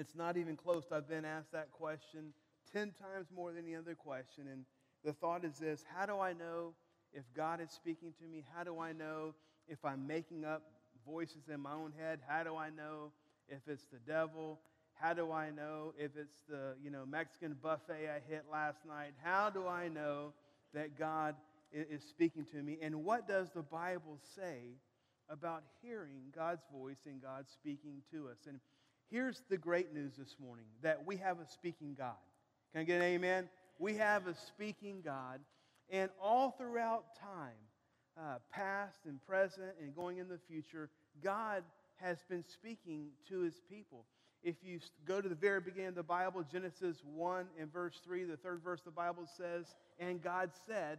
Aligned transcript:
It's 0.00 0.14
not 0.14 0.38
even 0.38 0.56
close. 0.56 0.84
I've 0.90 1.06
been 1.06 1.26
asked 1.26 1.52
that 1.52 1.70
question 1.72 2.32
10 2.72 2.94
times 2.98 3.26
more 3.36 3.52
than 3.52 3.66
any 3.66 3.76
other 3.76 3.94
question. 3.94 4.44
And 4.50 4.64
the 5.04 5.12
thought 5.12 5.44
is 5.44 5.58
this 5.58 5.84
How 5.94 6.06
do 6.06 6.20
I 6.20 6.32
know 6.32 6.72
if 7.12 7.24
God 7.36 7.60
is 7.60 7.70
speaking 7.70 8.14
to 8.18 8.24
me? 8.24 8.42
How 8.56 8.64
do 8.64 8.80
I 8.80 8.92
know 8.92 9.34
if 9.68 9.84
I'm 9.84 10.06
making 10.06 10.46
up 10.46 10.62
voices 11.06 11.50
in 11.52 11.60
my 11.60 11.74
own 11.74 11.92
head? 11.98 12.20
How 12.26 12.42
do 12.42 12.56
I 12.56 12.70
know 12.70 13.12
if 13.46 13.58
it's 13.66 13.84
the 13.92 13.98
devil? 14.10 14.60
How 14.94 15.12
do 15.12 15.32
I 15.32 15.50
know 15.50 15.92
if 15.98 16.12
it's 16.16 16.44
the 16.48 16.76
you 16.82 16.90
know 16.90 17.04
Mexican 17.04 17.54
buffet 17.62 18.08
I 18.08 18.20
hit 18.26 18.46
last 18.50 18.86
night? 18.86 19.12
How 19.22 19.50
do 19.50 19.66
I 19.66 19.88
know 19.88 20.32
that 20.72 20.98
God 20.98 21.34
is 21.72 22.02
speaking 22.08 22.46
to 22.52 22.62
me? 22.62 22.78
And 22.80 23.04
what 23.04 23.28
does 23.28 23.50
the 23.50 23.62
Bible 23.62 24.18
say 24.34 24.78
about 25.28 25.62
hearing 25.82 26.32
God's 26.34 26.62
voice 26.72 27.04
and 27.04 27.20
God 27.20 27.44
speaking 27.50 28.00
to 28.12 28.28
us? 28.28 28.38
And 28.48 28.60
here's 29.10 29.42
the 29.48 29.56
great 29.56 29.92
news 29.92 30.12
this 30.16 30.36
morning 30.40 30.66
that 30.82 31.04
we 31.06 31.16
have 31.16 31.38
a 31.40 31.46
speaking 31.46 31.94
God. 31.96 32.14
Can 32.72 32.82
I 32.82 32.84
get 32.84 32.96
an 32.96 33.02
amen? 33.02 33.48
We 33.78 33.96
have 33.96 34.26
a 34.26 34.34
speaking 34.34 35.02
God. 35.04 35.40
And 35.90 36.10
all 36.22 36.52
throughout 36.52 37.16
time, 37.20 37.56
uh, 38.16 38.36
past 38.52 39.00
and 39.06 39.24
present 39.26 39.72
and 39.80 39.94
going 39.94 40.18
in 40.18 40.28
the 40.28 40.38
future, 40.48 40.90
God 41.22 41.64
has 41.96 42.18
been 42.28 42.44
speaking 42.46 43.08
to 43.28 43.40
his 43.40 43.60
people. 43.68 44.04
If 44.42 44.56
you 44.62 44.78
go 45.04 45.20
to 45.20 45.28
the 45.28 45.34
very 45.34 45.60
beginning 45.60 45.88
of 45.88 45.94
the 45.96 46.02
Bible, 46.02 46.42
Genesis 46.50 47.02
1 47.04 47.46
and 47.58 47.72
verse 47.72 48.00
3, 48.04 48.24
the 48.24 48.36
third 48.36 48.62
verse 48.62 48.80
of 48.80 48.86
the 48.86 48.90
Bible 48.92 49.26
says, 49.36 49.74
And 49.98 50.22
God 50.22 50.50
said, 50.66 50.98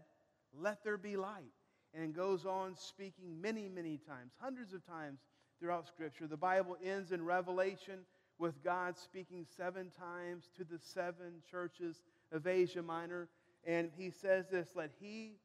Let 0.59 0.84
there 0.84 0.98
be 0.98 1.16
light. 1.16 1.52
And 1.93 2.16
goes 2.16 2.46
on 2.46 2.76
speaking 2.77 3.41
many, 3.41 3.68
many 3.68 3.98
times, 3.98 4.32
hundreds 4.40 4.73
of 4.73 4.85
times 4.85 5.20
throughout 5.61 5.88
Scripture. 5.88 6.25
The 6.25 6.35
Bible 6.35 6.75
ends 6.83 7.11
in 7.11 7.23
Revelation 7.23 7.99
with 8.39 8.63
God 8.63 8.97
speaking 8.97 9.45
seven 9.55 9.91
times 9.97 10.49
to 10.57 10.63
the 10.63 10.79
seven 10.79 11.43
churches 11.49 12.01
of 12.31 12.47
Asia 12.47 12.81
Minor. 12.81 13.29
And 13.65 13.91
he 13.95 14.09
says 14.09 14.45
this 14.49 14.70
let 14.76 14.90
he 14.99 15.35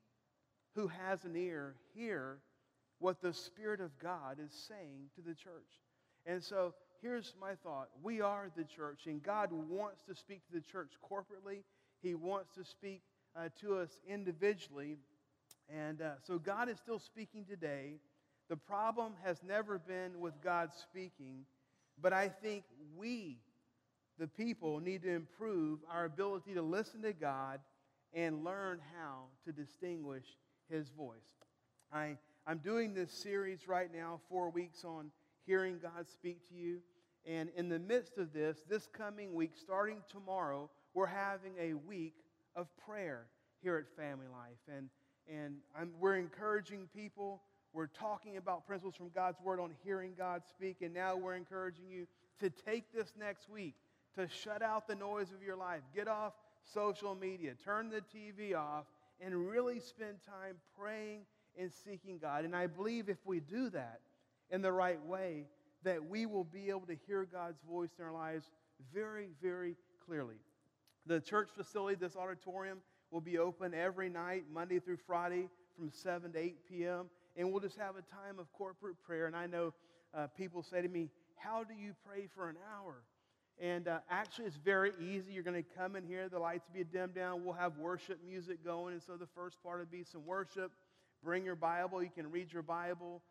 who 0.74 0.88
has 0.88 1.24
an 1.24 1.36
ear 1.36 1.74
hear 1.94 2.38
what 2.98 3.20
the 3.20 3.34
Spirit 3.34 3.80
of 3.80 3.98
God 3.98 4.38
is 4.42 4.52
saying 4.52 5.10
to 5.16 5.20
the 5.20 5.34
church. 5.34 5.82
And 6.24 6.42
so 6.42 6.72
here's 7.02 7.34
my 7.38 7.54
thought 7.62 7.88
we 8.02 8.22
are 8.22 8.50
the 8.56 8.64
church, 8.64 9.06
and 9.06 9.22
God 9.22 9.50
wants 9.52 10.02
to 10.04 10.14
speak 10.14 10.46
to 10.46 10.52
the 10.54 10.62
church 10.62 10.92
corporately, 11.04 11.62
He 12.02 12.14
wants 12.14 12.54
to 12.54 12.64
speak 12.64 13.02
uh, 13.36 13.50
to 13.60 13.76
us 13.76 13.90
individually. 14.08 14.96
And 15.68 16.00
uh, 16.00 16.12
so 16.26 16.38
God 16.38 16.70
is 16.70 16.78
still 16.78 16.98
speaking 16.98 17.44
today. 17.44 17.96
The 18.48 18.56
problem 18.56 19.14
has 19.24 19.42
never 19.46 19.78
been 19.78 20.20
with 20.20 20.40
God 20.42 20.70
speaking, 20.74 21.44
but 22.00 22.12
I 22.12 22.28
think 22.28 22.64
we 22.96 23.38
the 24.18 24.26
people 24.26 24.80
need 24.80 25.02
to 25.02 25.10
improve 25.10 25.80
our 25.90 26.06
ability 26.06 26.54
to 26.54 26.62
listen 26.62 27.02
to 27.02 27.12
God 27.12 27.60
and 28.14 28.44
learn 28.44 28.80
how 28.98 29.24
to 29.44 29.52
distinguish 29.52 30.24
His 30.70 30.88
voice. 30.88 31.16
I, 31.92 32.16
I'm 32.46 32.58
doing 32.58 32.94
this 32.94 33.12
series 33.12 33.68
right 33.68 33.92
now, 33.94 34.20
four 34.28 34.50
weeks 34.50 34.84
on 34.84 35.10
hearing 35.44 35.78
God 35.82 36.08
speak 36.08 36.48
to 36.48 36.54
you. 36.54 36.78
And 37.26 37.50
in 37.56 37.68
the 37.68 37.78
midst 37.78 38.18
of 38.18 38.32
this, 38.32 38.62
this 38.68 38.88
coming 38.92 39.34
week, 39.34 39.52
starting 39.54 39.98
tomorrow, 40.10 40.70
we're 40.94 41.06
having 41.06 41.52
a 41.60 41.74
week 41.74 42.14
of 42.54 42.68
prayer 42.86 43.26
here 43.62 43.76
at 43.76 44.02
Family 44.02 44.28
Life. 44.32 44.76
And, 44.76 44.88
and 45.28 45.56
I'm, 45.78 45.90
we're 46.00 46.16
encouraging 46.16 46.88
people. 46.94 47.42
We're 47.76 47.88
talking 47.88 48.38
about 48.38 48.66
principles 48.66 48.94
from 48.96 49.10
God's 49.14 49.38
Word 49.42 49.60
on 49.60 49.70
hearing 49.84 50.12
God 50.16 50.40
speak. 50.48 50.80
And 50.80 50.94
now 50.94 51.14
we're 51.14 51.34
encouraging 51.34 51.84
you 51.90 52.06
to 52.40 52.48
take 52.48 52.90
this 52.90 53.12
next 53.20 53.50
week 53.50 53.74
to 54.14 54.26
shut 54.28 54.62
out 54.62 54.88
the 54.88 54.94
noise 54.94 55.30
of 55.30 55.42
your 55.42 55.56
life. 55.56 55.82
Get 55.94 56.08
off 56.08 56.32
social 56.64 57.14
media, 57.14 57.52
turn 57.62 57.90
the 57.90 58.00
TV 58.00 58.56
off, 58.56 58.86
and 59.20 59.46
really 59.46 59.78
spend 59.78 60.16
time 60.26 60.56
praying 60.80 61.26
and 61.60 61.70
seeking 61.70 62.16
God. 62.16 62.46
And 62.46 62.56
I 62.56 62.66
believe 62.66 63.10
if 63.10 63.18
we 63.26 63.40
do 63.40 63.68
that 63.68 64.00
in 64.50 64.62
the 64.62 64.72
right 64.72 65.04
way, 65.04 65.44
that 65.84 66.02
we 66.02 66.24
will 66.24 66.44
be 66.44 66.70
able 66.70 66.86
to 66.86 66.96
hear 67.06 67.28
God's 67.30 67.60
voice 67.68 67.90
in 67.98 68.06
our 68.06 68.12
lives 68.12 68.46
very, 68.94 69.28
very 69.42 69.76
clearly. 70.06 70.36
The 71.04 71.20
church 71.20 71.50
facility, 71.54 71.96
this 71.96 72.16
auditorium, 72.16 72.78
will 73.10 73.20
be 73.20 73.36
open 73.36 73.74
every 73.74 74.08
night, 74.08 74.44
Monday 74.50 74.78
through 74.78 74.98
Friday, 75.06 75.50
from 75.76 75.90
7 75.90 76.32
to 76.32 76.38
8 76.38 76.56
p.m. 76.66 77.10
And 77.36 77.50
we'll 77.50 77.60
just 77.60 77.78
have 77.78 77.96
a 77.96 78.02
time 78.02 78.38
of 78.38 78.50
corporate 78.52 78.96
prayer. 79.06 79.26
And 79.26 79.36
I 79.36 79.46
know 79.46 79.74
uh, 80.14 80.26
people 80.36 80.62
say 80.62 80.82
to 80.82 80.88
me, 80.88 81.10
How 81.36 81.64
do 81.64 81.74
you 81.74 81.94
pray 82.06 82.28
for 82.34 82.48
an 82.48 82.56
hour? 82.74 83.02
And 83.58 83.88
uh, 83.88 83.98
actually, 84.10 84.46
it's 84.46 84.56
very 84.56 84.92
easy. 85.00 85.32
You're 85.32 85.42
going 85.42 85.62
to 85.62 85.68
come 85.76 85.96
in 85.96 86.04
here, 86.04 86.28
the 86.28 86.38
lights 86.38 86.66
will 86.68 86.84
be 86.84 86.84
dimmed 86.84 87.14
down. 87.14 87.44
We'll 87.44 87.54
have 87.54 87.78
worship 87.78 88.18
music 88.26 88.62
going. 88.62 88.92
And 88.92 89.02
so 89.02 89.16
the 89.16 89.28
first 89.34 89.62
part 89.62 89.78
will 89.78 89.86
be 89.86 90.04
some 90.04 90.26
worship. 90.26 90.72
Bring 91.24 91.44
your 91.44 91.54
Bible. 91.54 92.02
You 92.02 92.10
can 92.14 92.30
read 92.30 92.52
your 92.52 92.62
Bible. 92.62 93.22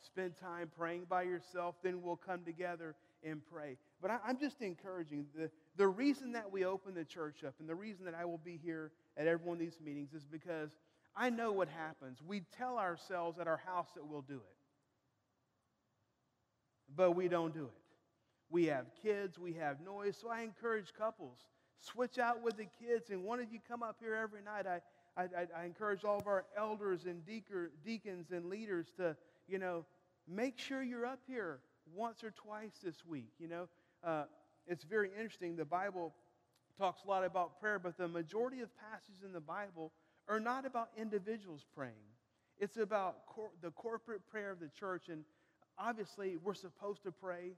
Spend 0.00 0.36
time 0.36 0.70
praying 0.76 1.06
by 1.08 1.22
yourself. 1.22 1.74
Then 1.82 2.02
we'll 2.02 2.16
come 2.16 2.44
together 2.44 2.94
and 3.24 3.40
pray. 3.52 3.76
But 4.00 4.12
I, 4.12 4.18
I'm 4.26 4.38
just 4.38 4.60
encouraging 4.60 5.26
the, 5.36 5.50
the 5.76 5.88
reason 5.88 6.32
that 6.32 6.52
we 6.52 6.64
open 6.64 6.94
the 6.94 7.04
church 7.04 7.42
up 7.44 7.54
and 7.58 7.68
the 7.68 7.74
reason 7.74 8.04
that 8.04 8.14
I 8.14 8.24
will 8.24 8.40
be 8.44 8.60
here 8.62 8.92
at 9.16 9.26
every 9.26 9.44
one 9.44 9.54
of 9.54 9.60
these 9.60 9.78
meetings 9.84 10.12
is 10.12 10.24
because 10.24 10.70
I 11.16 11.30
know 11.30 11.52
what 11.52 11.68
happens. 11.68 12.18
We 12.26 12.42
tell 12.56 12.78
ourselves 12.78 13.38
at 13.38 13.46
our 13.46 13.60
house 13.64 13.88
that 13.94 14.06
we'll 14.06 14.22
do 14.22 14.36
it, 14.36 14.56
but 16.96 17.12
we 17.12 17.28
don't 17.28 17.54
do 17.54 17.64
it. 17.64 17.80
We 18.50 18.66
have 18.66 18.86
kids, 19.02 19.38
we 19.38 19.52
have 19.54 19.80
noise. 19.80 20.16
So 20.20 20.28
I 20.28 20.42
encourage 20.42 20.92
couples, 20.96 21.38
switch 21.80 22.18
out 22.18 22.42
with 22.42 22.56
the 22.56 22.66
kids. 22.80 23.10
And 23.10 23.24
one 23.24 23.40
of 23.40 23.52
you 23.52 23.58
come 23.66 23.82
up 23.82 23.96
here 24.00 24.14
every 24.14 24.42
night. 24.42 24.66
I, 24.66 24.80
I, 25.16 25.46
I 25.56 25.64
encourage 25.64 26.04
all 26.04 26.18
of 26.18 26.26
our 26.26 26.44
elders 26.56 27.04
and 27.06 27.22
deacons 27.24 28.30
and 28.30 28.46
leaders 28.46 28.86
to, 28.96 29.16
you 29.48 29.58
know, 29.58 29.84
make 30.28 30.58
sure 30.58 30.82
you're 30.82 31.06
up 31.06 31.20
here 31.26 31.60
once 31.94 32.24
or 32.24 32.30
twice 32.30 32.78
this 32.82 33.04
week. 33.06 33.32
You 33.38 33.48
know, 33.48 33.68
uh, 34.02 34.24
it's 34.66 34.84
very 34.84 35.10
interesting. 35.16 35.56
The 35.56 35.64
Bible 35.64 36.14
talks 36.78 37.02
a 37.04 37.08
lot 37.08 37.24
about 37.24 37.60
prayer, 37.60 37.78
but 37.78 37.96
the 37.96 38.08
majority 38.08 38.60
of 38.60 38.68
passages 38.76 39.22
in 39.24 39.32
the 39.32 39.40
Bible 39.40 39.92
are 40.28 40.40
not 40.40 40.66
about 40.66 40.88
individuals 40.96 41.64
praying. 41.74 41.92
It's 42.58 42.76
about 42.76 43.26
cor- 43.26 43.50
the 43.62 43.70
corporate 43.70 44.26
prayer 44.30 44.50
of 44.50 44.60
the 44.60 44.68
church. 44.68 45.08
And 45.08 45.24
obviously, 45.78 46.36
we're 46.42 46.54
supposed 46.54 47.02
to 47.04 47.12
pray 47.12 47.52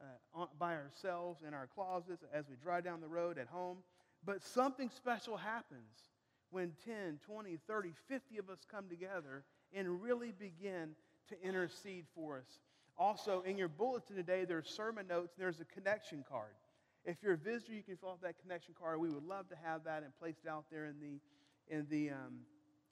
uh, 0.00 0.46
by 0.58 0.74
ourselves 0.74 1.40
in 1.46 1.54
our 1.54 1.66
closets 1.66 2.24
as 2.32 2.48
we 2.48 2.56
drive 2.56 2.84
down 2.84 3.00
the 3.00 3.08
road 3.08 3.38
at 3.38 3.48
home. 3.48 3.78
But 4.24 4.42
something 4.42 4.90
special 4.90 5.36
happens 5.36 6.10
when 6.50 6.72
10, 6.84 7.20
20, 7.26 7.58
30, 7.66 7.92
50 8.08 8.38
of 8.38 8.50
us 8.50 8.60
come 8.70 8.88
together 8.88 9.44
and 9.74 10.02
really 10.02 10.32
begin 10.32 10.90
to 11.28 11.42
intercede 11.42 12.06
for 12.14 12.38
us. 12.38 12.60
Also, 12.98 13.42
in 13.42 13.58
your 13.58 13.68
bulletin 13.68 14.16
today, 14.16 14.44
there's 14.44 14.68
sermon 14.68 15.06
notes 15.06 15.34
and 15.36 15.44
there's 15.44 15.60
a 15.60 15.64
connection 15.64 16.24
card. 16.28 16.54
If 17.04 17.22
you're 17.22 17.34
a 17.34 17.38
visitor, 17.38 17.72
you 17.72 17.82
can 17.82 17.96
fill 17.96 18.10
out 18.10 18.22
that 18.22 18.40
connection 18.40 18.74
card. 18.78 18.98
We 18.98 19.10
would 19.10 19.22
love 19.22 19.48
to 19.50 19.56
have 19.62 19.84
that 19.84 20.02
and 20.02 20.16
place 20.18 20.36
it 20.42 20.48
out 20.48 20.64
there 20.70 20.86
in 20.86 20.98
the, 21.00 21.20
in 21.68 21.86
the, 21.90 22.10
um, 22.10 22.40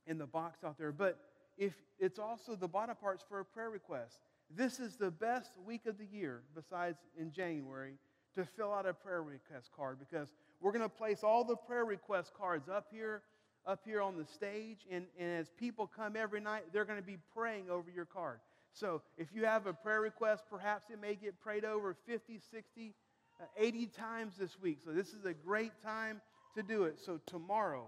in 0.07 0.19
the 0.19 0.27
box 0.27 0.65
out 0.65 0.79
there. 0.79 0.93
But 0.93 1.19
if 1.57 1.75
it's 1.99 2.19
also 2.19 2.57
the 2.57 2.69
bottom 2.69 2.97
parts 2.97 3.25
for 3.29 3.41
a 3.41 3.45
prayer 3.45 3.71
request. 3.71 4.19
This 4.51 4.79
is 4.81 4.97
the 4.97 5.11
best 5.11 5.53
week 5.65 5.87
of 5.87 5.99
the 5.99 6.07
year, 6.07 6.43
besides 6.55 6.99
in 7.19 7.33
January, 7.33 7.95
to 8.35 8.45
fill 8.45 8.73
out 8.73 8.87
a 8.87 8.93
prayer 8.93 9.23
request 9.23 9.71
card 9.77 9.99
because 9.99 10.33
we're 10.61 10.73
going 10.73 10.83
to 10.83 10.89
place 10.89 11.23
all 11.23 11.45
the 11.45 11.57
prayer 11.57 11.85
request 11.85 12.33
cards 12.39 12.69
up 12.69 12.87
here, 12.91 13.23
up 13.67 13.81
here 13.85 14.03
on 14.03 14.17
the 14.17 14.25
stage. 14.25 14.79
And, 14.91 15.07
and 15.19 15.31
as 15.41 15.51
people 15.51 15.87
come 15.87 16.17
every 16.17 16.41
night, 16.41 16.65
they're 16.73 16.85
going 16.85 17.01
to 17.01 17.07
be 17.07 17.19
praying 17.35 17.71
over 17.71 17.91
your 17.91 18.05
card. 18.05 18.41
So 18.73 19.03
if 19.17 19.29
you 19.33 19.45
have 19.45 19.67
a 19.67 19.73
prayer 19.73 20.01
request, 20.01 20.45
perhaps 20.51 20.91
it 20.91 21.01
may 21.01 21.15
get 21.15 21.41
prayed 21.41 21.65
over 21.65 21.97
50, 22.07 22.41
60, 22.51 22.95
uh, 23.41 23.45
80 23.57 23.87
times 23.87 24.35
this 24.37 24.61
week. 24.61 24.79
So 24.85 24.91
this 24.91 25.09
is 25.15 25.25
a 25.25 25.35
great 25.35 25.73
time 25.83 26.21
to 26.57 26.63
do 26.63 26.85
it. 26.85 26.99
So 27.01 27.21
tomorrow, 27.27 27.87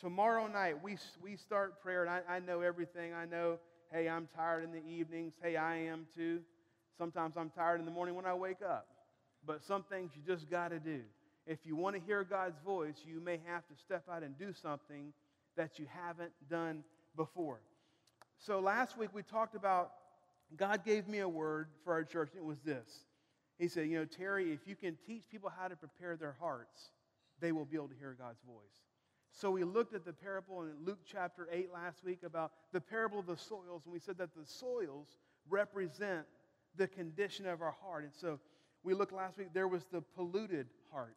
tomorrow 0.00 0.46
night, 0.46 0.82
we, 0.82 0.96
we 1.22 1.36
start 1.36 1.82
prayer. 1.82 2.02
And 2.02 2.10
I, 2.10 2.36
I 2.36 2.38
know 2.40 2.60
everything. 2.60 3.12
I 3.14 3.26
know 3.26 3.58
Hey, 3.92 4.08
I'm 4.08 4.28
tired 4.36 4.62
in 4.62 4.70
the 4.70 4.86
evenings. 4.86 5.32
Hey, 5.42 5.56
I 5.56 5.76
am 5.78 6.06
too. 6.14 6.40
Sometimes 6.96 7.36
I'm 7.36 7.50
tired 7.50 7.80
in 7.80 7.86
the 7.86 7.90
morning 7.90 8.14
when 8.14 8.24
I 8.24 8.34
wake 8.34 8.62
up. 8.62 8.86
But 9.44 9.64
some 9.64 9.82
things 9.82 10.12
you 10.14 10.22
just 10.24 10.48
got 10.48 10.68
to 10.68 10.78
do. 10.78 11.00
If 11.44 11.58
you 11.64 11.74
want 11.74 11.96
to 11.96 12.02
hear 12.02 12.22
God's 12.22 12.58
voice, 12.64 12.94
you 13.04 13.20
may 13.20 13.40
have 13.46 13.66
to 13.66 13.74
step 13.74 14.04
out 14.08 14.22
and 14.22 14.38
do 14.38 14.52
something 14.52 15.12
that 15.56 15.80
you 15.80 15.86
haven't 15.88 16.30
done 16.48 16.84
before. 17.16 17.58
So 18.38 18.60
last 18.60 18.96
week 18.96 19.10
we 19.12 19.22
talked 19.22 19.56
about 19.56 19.90
God 20.56 20.84
gave 20.84 21.08
me 21.08 21.18
a 21.18 21.28
word 21.28 21.68
for 21.84 21.92
our 21.92 22.04
church, 22.04 22.30
and 22.32 22.42
it 22.42 22.46
was 22.46 22.60
this. 22.60 22.88
He 23.58 23.66
said, 23.66 23.88
You 23.88 23.98
know, 23.98 24.04
Terry, 24.04 24.52
if 24.52 24.60
you 24.66 24.76
can 24.76 24.96
teach 25.04 25.24
people 25.30 25.50
how 25.56 25.66
to 25.66 25.74
prepare 25.74 26.16
their 26.16 26.36
hearts, 26.38 26.90
they 27.40 27.50
will 27.50 27.64
be 27.64 27.76
able 27.76 27.88
to 27.88 27.96
hear 27.98 28.16
God's 28.18 28.40
voice. 28.46 28.89
So 29.32 29.50
we 29.50 29.64
looked 29.64 29.94
at 29.94 30.04
the 30.04 30.12
parable 30.12 30.62
in 30.62 30.72
Luke 30.84 31.00
chapter 31.06 31.48
8 31.50 31.72
last 31.72 32.04
week 32.04 32.22
about 32.24 32.52
the 32.72 32.80
parable 32.80 33.20
of 33.20 33.26
the 33.26 33.36
soils, 33.36 33.82
and 33.84 33.92
we 33.92 34.00
said 34.00 34.18
that 34.18 34.34
the 34.34 34.44
soils 34.44 35.16
represent 35.48 36.26
the 36.76 36.86
condition 36.88 37.46
of 37.46 37.62
our 37.62 37.74
heart. 37.82 38.04
And 38.04 38.12
so 38.14 38.40
We 38.82 38.94
looked 38.94 39.12
last 39.12 39.36
week, 39.36 39.48
there 39.52 39.68
was 39.68 39.84
the 39.92 40.00
polluted 40.00 40.66
heart, 40.90 41.16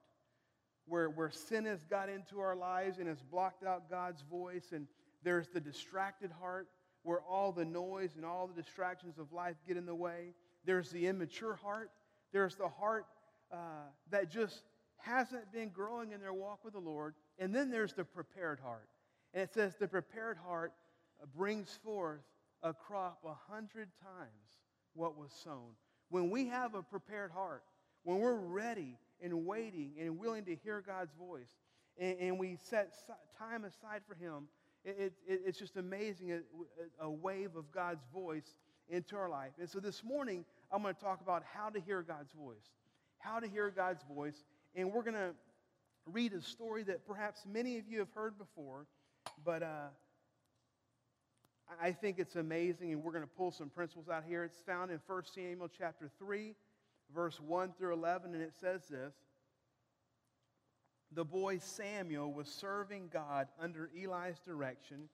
where, 0.86 1.10
where 1.10 1.31
sin 1.31 1.65
has 1.65 1.83
got 1.86 2.10
into 2.10 2.39
our 2.39 2.56
lives 2.56 3.00
and 3.00 3.07
has 3.07 3.21
blocked 3.21 3.63
out 3.63 3.89
God's 3.89 4.21
voice. 4.21 4.74
And 4.74 4.88
there's 5.24 5.48
the 5.48 5.62
distracted 5.62 6.30
heart, 6.31 6.68
where 7.04 7.21
all 7.21 7.51
the 7.51 7.66
noise 7.66 8.16
and 8.18 8.25
all 8.25 8.48
the 8.48 8.62
distractions 8.62 9.18
of 9.18 9.31
life 9.31 9.56
get 9.66 9.77
in 9.77 9.86
the 9.86 9.95
way. 9.95 10.33
There's 10.66 10.92
the 10.92 11.07
immature 11.07 11.56
heart. 11.56 11.89
There's 12.33 12.56
the 12.56 12.68
heart 12.68 13.06
uh, 13.51 13.88
that 14.12 14.30
just 14.30 14.63
hasn't 14.98 15.51
been 15.51 15.69
growing 15.69 16.12
in 16.12 16.19
their 16.19 16.33
walk 16.33 16.63
with 16.63 16.74
the 16.74 16.80
Lord. 16.80 17.13
And 17.39 17.53
then 17.53 17.69
there's 17.69 17.94
the 17.94 18.03
prepared 18.03 18.59
heart. 18.59 18.88
And 19.33 19.44
it 19.44 19.53
says 19.53 19.75
the 19.80 19.88
prepared 19.88 20.38
heart 20.38 20.74
brings 21.35 21.80
forth 21.83 22.21
a 22.62 22.74
crop 22.74 23.19
a 23.25 23.51
hundred 23.51 23.89
times 24.01 24.62
what 24.94 25.18
was 25.18 25.31
sown. 25.44 25.71
When 26.09 26.30
we 26.30 26.47
have 26.47 26.75
a 26.75 26.83
prepared 26.83 27.31
heart, 27.31 27.63
when 28.03 28.19
we're 28.19 28.35
ready 28.35 28.97
and 29.21 29.45
waiting 29.45 29.94
and 30.00 30.19
willing 30.19 30.45
to 30.45 30.56
hear 30.56 30.83
God's 30.85 31.13
voice, 31.13 31.50
and, 31.97 32.18
and 32.19 32.39
we 32.39 32.57
set 32.62 32.94
time 33.38 33.65
aside 33.65 34.01
for 34.07 34.15
Him, 34.15 34.47
it, 34.85 35.13
it, 35.25 35.41
it's 35.45 35.57
just 35.57 35.77
amazing 35.77 36.33
a, 36.33 37.06
a 37.06 37.09
wave 37.09 37.56
of 37.56 37.71
God's 37.71 38.03
voice 38.13 38.56
into 38.89 39.15
our 39.15 39.30
life. 39.30 39.51
And 39.59 39.69
so 39.69 39.80
this 39.80 40.03
morning, 40.03 40.45
I'm 40.71 40.81
going 40.81 40.94
to 40.94 41.01
talk 41.01 41.21
about 41.21 41.44
how 41.44 41.69
to 41.69 41.80
hear 41.80 42.01
God's 42.01 42.33
voice. 42.33 42.71
How 43.18 43.39
to 43.39 43.47
hear 43.47 43.69
God's 43.69 44.03
voice. 44.03 44.44
And 44.75 44.91
we're 44.91 45.03
going 45.03 45.15
to 45.15 45.31
read 46.12 46.34
a 46.34 46.42
story 46.42 46.84
that 46.84 47.06
perhaps 47.06 47.46
many 47.46 47.78
of 47.78 47.88
you 47.88 48.00
have 48.00 48.12
heard 48.14 48.38
before, 48.38 48.86
but 49.46 49.64
uh, 49.64 49.88
I 51.82 51.92
think 51.92 52.20
it's 52.20 52.36
amazing, 52.36 52.92
and 52.92 53.04
we're 53.04 53.12
going 53.12 53.24
to 53.24 53.36
pull 53.38 53.52
some 53.52 53.70
principles 53.70 54.10
out 54.10 54.24
here. 54.28 54.44
It's 54.44 54.62
found 54.62 54.92
in 54.92 55.00
1 55.06 55.24
Samuel 55.34 55.70
chapter 55.76 56.10
3, 56.20 56.56
verse 57.14 57.40
1 57.40 57.74
through 57.78 57.94
11, 57.94 58.34
and 58.34 58.44
it 58.44 58.54
says 58.60 58.82
this 58.90 59.14
The 61.12 61.26
boy 61.26 61.60
Samuel 61.60 62.34
was 62.34 62.48
serving 62.48 63.10
God 63.12 63.48
under 63.60 63.90
Eli's 63.96 64.40
direction. 64.46 65.10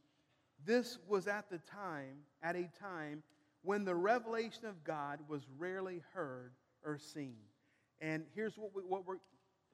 This 0.66 0.98
was 1.08 1.28
at 1.28 1.50
the 1.50 1.60
time, 1.60 2.18
at 2.44 2.56
a 2.56 2.70
time 2.82 3.24
when 3.62 3.86
the 3.86 3.96
revelation 3.96 4.66
of 4.66 4.84
God 4.84 5.20
was 5.28 5.42
rarely 5.58 6.02
heard 6.14 6.52
or 6.84 6.98
seen. 6.98 7.38
And 8.02 8.24
here's 8.34 8.58
what, 8.58 8.76
we, 8.76 8.82
what 8.82 9.06
we're, 9.06 9.18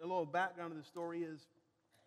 a 0.02 0.06
little 0.06 0.26
background 0.26 0.72
of 0.72 0.78
the 0.78 0.84
story 0.84 1.24
is 1.24 1.48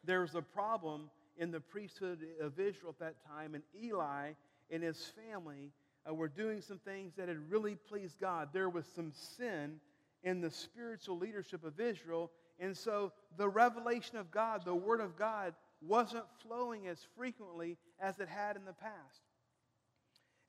there 0.04 0.20
was 0.20 0.34
a 0.34 0.42
problem 0.42 1.10
in 1.36 1.50
the 1.50 1.60
priesthood 1.60 2.20
of 2.40 2.58
Israel 2.58 2.90
at 2.90 2.98
that 2.98 3.26
time, 3.26 3.54
and 3.54 3.62
Eli 3.80 4.32
and 4.70 4.82
his 4.82 5.12
family 5.30 5.72
uh, 6.08 6.14
were 6.14 6.28
doing 6.28 6.60
some 6.60 6.78
things 6.78 7.14
that 7.16 7.28
had 7.28 7.50
really 7.50 7.74
pleased 7.74 8.18
God. 8.20 8.48
There 8.52 8.68
was 8.68 8.86
some 8.94 9.12
sin 9.12 9.80
in 10.24 10.40
the 10.40 10.50
spiritual 10.50 11.18
leadership 11.18 11.64
of 11.64 11.78
Israel, 11.80 12.30
and 12.58 12.76
so 12.76 13.12
the 13.36 13.48
revelation 13.48 14.18
of 14.18 14.30
God, 14.30 14.64
the 14.64 14.74
Word 14.74 15.00
of 15.00 15.16
God, 15.16 15.54
wasn't 15.80 16.24
flowing 16.42 16.88
as 16.88 17.06
frequently 17.16 17.76
as 18.00 18.18
it 18.18 18.28
had 18.28 18.56
in 18.56 18.64
the 18.64 18.72
past. 18.72 19.22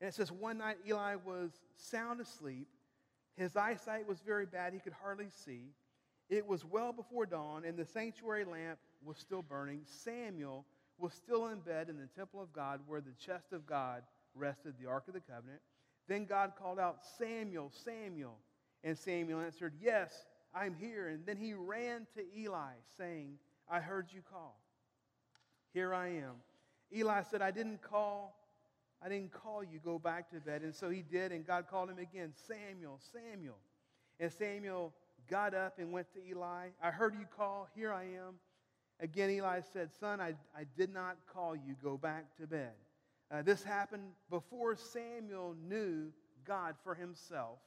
And 0.00 0.08
it 0.08 0.14
says, 0.14 0.32
One 0.32 0.58
night 0.58 0.78
Eli 0.86 1.16
was 1.24 1.52
sound 1.76 2.20
asleep. 2.20 2.66
His 3.36 3.56
eyesight 3.56 4.08
was 4.08 4.20
very 4.20 4.46
bad. 4.46 4.72
He 4.72 4.80
could 4.80 4.94
hardly 5.00 5.28
see. 5.44 5.70
It 6.30 6.46
was 6.46 6.64
well 6.64 6.92
before 6.92 7.26
dawn, 7.26 7.64
and 7.64 7.76
the 7.76 7.84
sanctuary 7.84 8.44
lamp 8.44 8.78
was 9.04 9.18
still 9.18 9.42
burning. 9.42 9.82
Samuel 9.84 10.64
was 10.96 11.12
still 11.12 11.48
in 11.48 11.58
bed 11.58 11.88
in 11.88 11.98
the 11.98 12.06
temple 12.16 12.40
of 12.40 12.52
God 12.52 12.80
where 12.86 13.00
the 13.00 13.14
chest 13.18 13.52
of 13.52 13.66
God 13.66 14.04
rested, 14.34 14.74
the 14.80 14.88
Ark 14.88 15.08
of 15.08 15.14
the 15.14 15.20
Covenant. 15.20 15.60
Then 16.06 16.26
God 16.26 16.52
called 16.56 16.78
out, 16.78 16.98
Samuel, 17.18 17.72
Samuel. 17.84 18.36
And 18.84 18.96
Samuel 18.96 19.40
answered, 19.40 19.74
Yes, 19.80 20.12
I'm 20.54 20.74
here. 20.74 21.08
And 21.08 21.26
then 21.26 21.36
he 21.36 21.52
ran 21.52 22.06
to 22.14 22.22
Eli, 22.38 22.72
saying, 22.96 23.38
I 23.68 23.80
heard 23.80 24.08
you 24.12 24.20
call. 24.30 24.56
Here 25.72 25.92
I 25.92 26.08
am. 26.08 26.34
Eli 26.94 27.22
said, 27.22 27.42
I 27.42 27.50
didn't 27.50 27.82
call. 27.82 28.36
I 29.02 29.08
didn't 29.08 29.32
call 29.32 29.64
you. 29.64 29.80
Go 29.84 29.98
back 29.98 30.30
to 30.30 30.40
bed. 30.40 30.62
And 30.62 30.74
so 30.74 30.90
he 30.90 31.02
did, 31.02 31.32
and 31.32 31.46
God 31.46 31.66
called 31.68 31.90
him 31.90 31.98
again, 31.98 32.32
Samuel, 32.46 33.00
Samuel. 33.12 33.58
And 34.18 34.32
Samuel 34.32 34.92
got 35.30 35.54
up 35.54 35.78
and 35.78 35.92
went 35.92 36.08
to 36.12 36.18
Eli. 36.28 36.68
I 36.82 36.90
heard 36.90 37.14
you 37.14 37.24
call. 37.36 37.68
Here 37.74 37.92
I 37.92 38.02
am. 38.02 38.34
Again, 39.00 39.30
Eli 39.30 39.60
said, 39.72 39.90
Son, 39.98 40.20
I, 40.20 40.34
I 40.54 40.64
did 40.76 40.92
not 40.92 41.16
call 41.32 41.54
you. 41.54 41.74
Go 41.82 41.96
back 41.96 42.36
to 42.38 42.46
bed. 42.46 42.72
Uh, 43.30 43.42
this 43.42 43.62
happened 43.62 44.10
before 44.28 44.74
Samuel 44.74 45.54
knew 45.68 46.12
God 46.44 46.74
for 46.82 46.94
himself. 46.94 47.58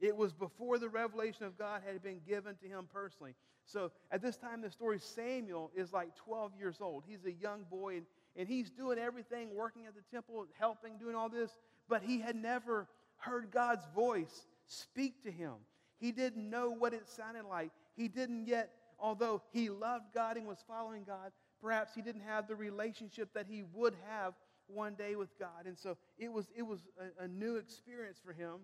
It 0.00 0.14
was 0.14 0.32
before 0.32 0.78
the 0.78 0.88
revelation 0.88 1.46
of 1.46 1.58
God 1.58 1.82
had 1.86 2.02
been 2.02 2.20
given 2.28 2.56
to 2.56 2.68
him 2.68 2.86
personally. 2.92 3.34
So 3.64 3.90
at 4.10 4.20
this 4.20 4.36
time 4.36 4.56
in 4.56 4.60
the 4.60 4.70
story, 4.70 4.98
Samuel 4.98 5.70
is 5.74 5.92
like 5.92 6.14
12 6.16 6.52
years 6.58 6.76
old. 6.80 7.04
He's 7.06 7.24
a 7.24 7.32
young 7.32 7.64
boy, 7.70 7.96
and, 7.96 8.06
and 8.36 8.46
he's 8.46 8.70
doing 8.70 8.98
everything, 8.98 9.54
working 9.54 9.86
at 9.86 9.94
the 9.94 10.02
temple, 10.12 10.46
helping, 10.58 10.98
doing 10.98 11.14
all 11.14 11.30
this, 11.30 11.50
but 11.88 12.02
he 12.02 12.20
had 12.20 12.36
never 12.36 12.86
heard 13.16 13.50
God's 13.50 13.84
voice 13.94 14.46
speak 14.66 15.22
to 15.24 15.30
him. 15.30 15.54
He 16.00 16.12
didn't 16.12 16.48
know 16.48 16.70
what 16.70 16.92
it 16.92 17.08
sounded 17.08 17.44
like. 17.44 17.70
He 17.96 18.08
didn't 18.08 18.46
yet 18.46 18.70
although 18.98 19.42
he 19.52 19.68
loved 19.68 20.06
God 20.14 20.36
and 20.36 20.46
was 20.46 20.64
following 20.66 21.04
God, 21.04 21.32
perhaps 21.60 21.94
he 21.94 22.02
didn't 22.02 22.22
have 22.22 22.48
the 22.48 22.56
relationship 22.56 23.32
that 23.34 23.46
he 23.48 23.62
would 23.72 23.94
have 24.08 24.34
one 24.66 24.94
day 24.94 25.14
with 25.14 25.38
God. 25.38 25.66
And 25.66 25.78
so 25.78 25.96
it 26.18 26.32
was, 26.32 26.46
it 26.56 26.62
was 26.62 26.80
a, 27.20 27.24
a 27.24 27.28
new 27.28 27.56
experience 27.56 28.18
for 28.24 28.32
him. 28.32 28.60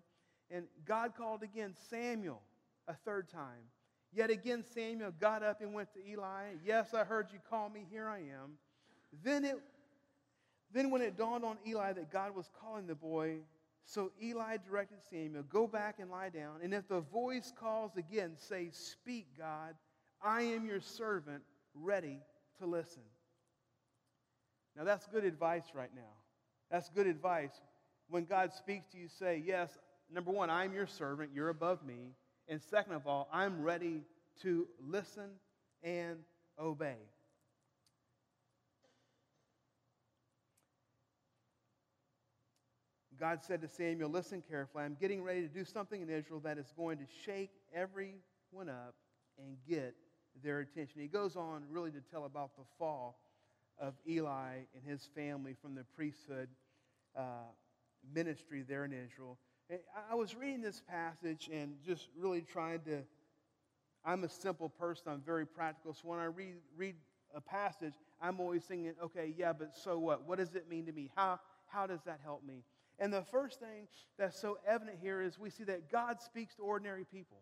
And 0.50 0.64
God 0.86 1.14
called 1.16 1.42
again 1.42 1.74
Samuel 1.90 2.40
a 2.88 2.94
third 2.94 3.28
time. 3.28 3.68
Yet 4.12 4.30
again, 4.30 4.64
Samuel 4.74 5.12
got 5.20 5.42
up 5.42 5.60
and 5.60 5.72
went 5.72 5.92
to 5.92 6.00
Eli. 6.10 6.54
Yes, 6.64 6.94
I 6.94 7.04
heard 7.04 7.28
you 7.32 7.38
call 7.48 7.68
me. 7.68 7.86
Here 7.90 8.08
I 8.08 8.18
am. 8.18 8.58
Then, 9.22 9.44
it, 9.44 9.56
then 10.72 10.90
when 10.90 11.00
it 11.00 11.16
dawned 11.16 11.44
on 11.44 11.58
Eli 11.66 11.92
that 11.92 12.10
God 12.10 12.34
was 12.34 12.50
calling 12.60 12.88
the 12.88 12.96
boy, 12.96 13.38
so 13.84 14.12
Eli 14.22 14.56
directed 14.58 14.98
Samuel, 15.10 15.42
Go 15.44 15.66
back 15.66 15.96
and 15.98 16.10
lie 16.10 16.28
down. 16.28 16.60
And 16.62 16.72
if 16.72 16.86
the 16.88 17.00
voice 17.00 17.52
calls 17.58 17.96
again, 17.96 18.32
say, 18.36 18.68
Speak, 18.72 19.26
God. 19.38 19.74
I 20.22 20.42
am 20.42 20.66
your 20.66 20.80
servant, 20.80 21.42
ready 21.74 22.18
to 22.58 22.66
listen. 22.66 23.02
Now, 24.76 24.84
that's 24.84 25.06
good 25.06 25.24
advice 25.24 25.64
right 25.74 25.90
now. 25.94 26.12
That's 26.70 26.90
good 26.90 27.06
advice. 27.06 27.50
When 28.08 28.24
God 28.24 28.52
speaks 28.52 28.86
to 28.92 28.98
you, 28.98 29.08
say, 29.08 29.42
Yes, 29.44 29.78
number 30.12 30.30
one, 30.30 30.50
I'm 30.50 30.72
your 30.72 30.86
servant, 30.86 31.30
you're 31.34 31.48
above 31.48 31.84
me. 31.84 32.14
And 32.48 32.60
second 32.62 32.94
of 32.94 33.06
all, 33.06 33.28
I'm 33.32 33.62
ready 33.62 34.02
to 34.42 34.66
listen 34.80 35.30
and 35.82 36.18
obey. 36.58 36.96
God 43.20 43.44
said 43.44 43.60
to 43.60 43.68
Samuel, 43.68 44.08
Listen 44.08 44.42
carefully. 44.48 44.82
I'm 44.82 44.96
getting 44.98 45.22
ready 45.22 45.42
to 45.42 45.48
do 45.48 45.62
something 45.62 46.00
in 46.00 46.08
Israel 46.08 46.40
that 46.40 46.56
is 46.56 46.72
going 46.74 46.96
to 46.98 47.04
shake 47.26 47.50
everyone 47.74 48.14
up 48.68 48.94
and 49.38 49.58
get 49.68 49.94
their 50.42 50.60
attention. 50.60 51.02
He 51.02 51.06
goes 51.06 51.36
on 51.36 51.64
really 51.70 51.90
to 51.90 52.00
tell 52.10 52.24
about 52.24 52.56
the 52.56 52.64
fall 52.78 53.18
of 53.78 53.92
Eli 54.08 54.60
and 54.74 54.82
his 54.86 55.06
family 55.14 55.54
from 55.60 55.74
the 55.74 55.84
priesthood 55.94 56.48
uh, 57.14 57.50
ministry 58.14 58.64
there 58.66 58.86
in 58.86 58.92
Israel. 58.92 59.36
I 60.10 60.14
was 60.14 60.34
reading 60.34 60.62
this 60.62 60.82
passage 60.88 61.50
and 61.52 61.74
just 61.86 62.08
really 62.18 62.40
trying 62.40 62.80
to. 62.80 63.02
I'm 64.02 64.24
a 64.24 64.30
simple 64.30 64.70
person, 64.70 65.12
I'm 65.12 65.20
very 65.20 65.46
practical. 65.46 65.92
So 65.92 66.08
when 66.08 66.18
I 66.18 66.24
read, 66.24 66.54
read 66.74 66.94
a 67.34 67.40
passage, 67.42 67.92
I'm 68.18 68.40
always 68.40 68.64
thinking, 68.64 68.94
okay, 69.04 69.34
yeah, 69.36 69.52
but 69.52 69.76
so 69.76 69.98
what? 69.98 70.26
What 70.26 70.38
does 70.38 70.54
it 70.54 70.70
mean 70.70 70.86
to 70.86 70.92
me? 70.92 71.10
How, 71.14 71.38
how 71.66 71.86
does 71.86 72.00
that 72.06 72.20
help 72.24 72.42
me? 72.42 72.64
And 73.00 73.10
the 73.10 73.22
first 73.22 73.58
thing 73.58 73.88
that's 74.18 74.38
so 74.38 74.58
evident 74.66 74.98
here 75.00 75.22
is 75.22 75.38
we 75.38 75.48
see 75.48 75.64
that 75.64 75.90
God 75.90 76.20
speaks 76.20 76.54
to 76.56 76.62
ordinary 76.62 77.04
people. 77.04 77.38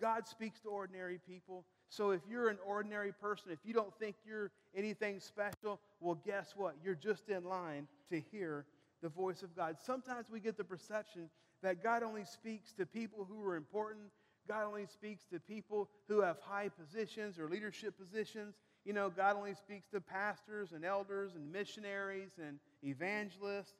God 0.00 0.26
speaks 0.26 0.60
to 0.60 0.68
ordinary 0.68 1.20
people. 1.26 1.64
So 1.88 2.10
if 2.10 2.20
you're 2.28 2.48
an 2.48 2.58
ordinary 2.66 3.12
person, 3.12 3.52
if 3.52 3.60
you 3.64 3.72
don't 3.72 3.94
think 3.98 4.16
you're 4.26 4.50
anything 4.74 5.20
special, 5.20 5.80
well, 6.00 6.18
guess 6.26 6.54
what? 6.56 6.74
You're 6.84 6.96
just 6.96 7.28
in 7.28 7.44
line 7.44 7.86
to 8.10 8.20
hear 8.20 8.66
the 9.00 9.08
voice 9.08 9.42
of 9.42 9.54
God. 9.56 9.76
Sometimes 9.84 10.28
we 10.30 10.40
get 10.40 10.56
the 10.56 10.64
perception 10.64 11.30
that 11.62 11.82
God 11.82 12.02
only 12.02 12.24
speaks 12.24 12.72
to 12.74 12.86
people 12.86 13.26
who 13.28 13.44
are 13.44 13.56
important. 13.56 14.06
God 14.48 14.64
only 14.66 14.86
speaks 14.86 15.24
to 15.32 15.38
people 15.38 15.88
who 16.08 16.20
have 16.20 16.38
high 16.40 16.68
positions 16.68 17.38
or 17.38 17.48
leadership 17.48 17.94
positions. 17.98 18.56
You 18.84 18.92
know, 18.92 19.10
God 19.10 19.36
only 19.36 19.54
speaks 19.54 19.88
to 19.88 20.00
pastors 20.00 20.72
and 20.72 20.84
elders 20.84 21.34
and 21.34 21.52
missionaries 21.52 22.32
and 22.38 22.58
evangelists 22.82 23.74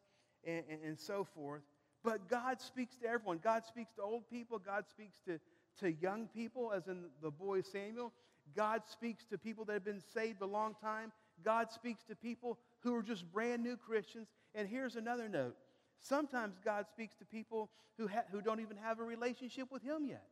and, 0.47 0.65
and, 0.71 0.81
and 0.85 0.99
so 0.99 1.27
forth. 1.35 1.63
But 2.05 2.29
God 2.29 2.61
speaks 2.61 2.97
to 2.99 3.09
everyone. 3.09 3.41
God 3.43 3.65
speaks 3.67 3.93
to 3.95 4.03
old 4.03 4.29
people. 4.31 4.59
God 4.59 4.85
speaks 4.89 5.19
to 5.27 5.41
to 5.81 5.93
young 5.93 6.29
people, 6.29 6.73
as 6.75 6.89
in 6.89 7.05
the 7.23 7.31
boy 7.31 7.61
Samuel. 7.63 8.13
God 8.57 8.83
speaks 8.91 9.25
to 9.27 9.39
people 9.39 9.65
that 9.67 9.73
have 9.73 9.85
been 9.85 10.03
saved 10.15 10.41
a 10.43 10.47
long 10.47 10.75
time. 10.81 11.13
God 11.45 11.71
speaks 11.71 12.03
to 12.05 12.17
people 12.17 12.59
who 12.81 12.95
are 12.95 13.03
just 13.03 13.31
brand 13.33 13.63
new 13.63 13.77
Christians. 13.77 14.29
And 14.55 14.69
here's 14.69 14.97
another 14.97 15.29
note 15.29 15.57
sometimes 16.01 16.59
God 16.65 16.87
speaks 16.89 17.15
to 17.17 17.25
people 17.25 17.69
who, 17.97 18.09
ha- 18.09 18.25
who 18.31 18.41
don't 18.41 18.61
even 18.61 18.77
have 18.77 19.01
a 19.01 19.05
relationship 19.05 19.71
with 19.71 19.83
Him 19.83 20.07
yet. 20.07 20.25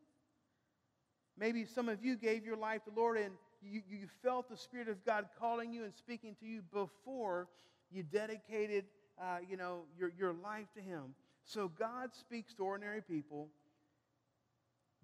Maybe 1.39 1.65
some 1.65 1.89
of 1.89 2.05
you 2.05 2.17
gave 2.17 2.47
your 2.47 2.57
life 2.57 2.85
to 2.85 2.91
the 2.91 2.99
Lord 2.99 3.19
and 3.19 3.33
you, 3.63 3.83
you 3.89 4.07
felt 4.23 4.49
the 4.49 4.57
Spirit 4.57 4.89
of 4.89 5.05
God 5.05 5.27
calling 5.39 5.73
you 5.73 5.85
and 5.85 5.95
speaking 5.95 6.35
to 6.41 6.47
you 6.47 6.63
before 6.73 7.49
you 7.91 8.03
dedicated, 8.03 8.85
uh, 9.21 9.39
you 9.49 9.57
know, 9.57 9.83
your, 9.99 10.13
your 10.19 10.33
life 10.33 10.67
to 10.75 10.81
Him. 10.81 11.15
So 11.45 11.69
God 11.69 12.11
speaks 12.15 12.55
to 12.55 12.65
ordinary 12.65 13.01
people, 13.01 13.49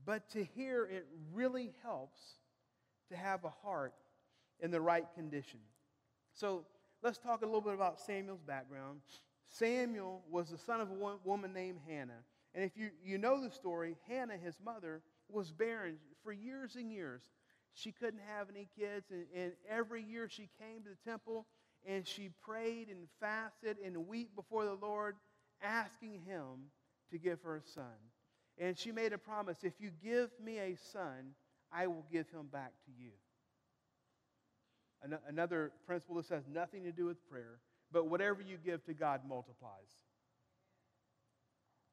but 0.05 0.29
to 0.31 0.45
hear 0.45 0.85
it 0.85 1.07
really 1.33 1.73
helps 1.83 2.21
to 3.11 3.17
have 3.17 3.45
a 3.45 3.51
heart 3.51 3.95
in 4.61 4.71
the 4.71 4.81
right 4.81 5.07
condition. 5.15 5.61
So 6.33 6.65
let's 7.03 7.19
talk 7.19 7.43
a 7.43 7.47
little 7.47 7.61
bit 7.61 7.75
about 7.75 8.01
Samuel's 8.01 8.43
background. 8.43 9.01
Samuel 9.49 10.23
was 10.31 10.49
the 10.49 10.59
son 10.59 10.81
of 10.81 10.89
a 10.91 11.17
woman 11.25 11.53
named 11.53 11.79
Hannah. 11.87 12.25
And 12.55 12.65
if 12.65 12.77
you, 12.77 12.91
you 13.05 13.19
know 13.19 13.43
the 13.43 13.51
story, 13.51 13.97
Hannah, 14.09 14.37
his 14.37 14.57
mother, 14.65 15.03
was 15.31 15.53
barren 15.53 15.97
for 16.23 16.33
years 16.33 16.77
and 16.77 16.91
years. 16.91 17.23
She 17.75 17.93
couldn't 17.93 18.21
have 18.37 18.49
any 18.51 18.69
kids, 18.79 19.11
and, 19.11 19.25
and 19.35 19.53
every 19.69 20.03
year 20.03 20.29
she 20.29 20.49
came 20.59 20.83
to 20.85 20.91
the 20.91 21.11
temple 21.11 21.47
and 21.87 22.07
she 22.07 22.31
prayed 22.45 22.89
and 22.89 23.09
fasted 23.21 23.77
and 23.85 24.07
wept 24.07 24.35
before 24.37 24.65
the 24.65 24.75
Lord, 24.75 25.17
asking 25.63 26.21
him 26.25 26.71
to 27.11 27.19
give 27.19 27.43
her 27.43 27.57
a 27.57 27.63
son. 27.63 27.85
And 28.59 28.79
she 28.79 28.93
made 28.93 29.13
a 29.13 29.19
promise 29.19 29.59
if 29.63 29.75
you 29.81 29.91
give 30.03 30.31
me 30.43 30.59
a 30.59 30.77
son, 30.93 31.35
I 31.73 31.87
will 31.87 32.05
give 32.13 32.29
him 32.31 32.47
back 32.53 32.73
to 32.87 32.93
you. 32.97 33.11
Another 35.29 35.73
principle 35.87 36.17
this 36.17 36.29
has 36.29 36.45
nothing 36.47 36.85
to 36.85 36.93
do 36.93 37.07
with 37.07 37.29
prayer, 37.29 37.59
but 37.91 38.09
whatever 38.09 38.41
you 38.41 38.57
give 38.65 38.85
to 38.85 38.95
God 38.95 39.23
multiplies. 39.29 39.91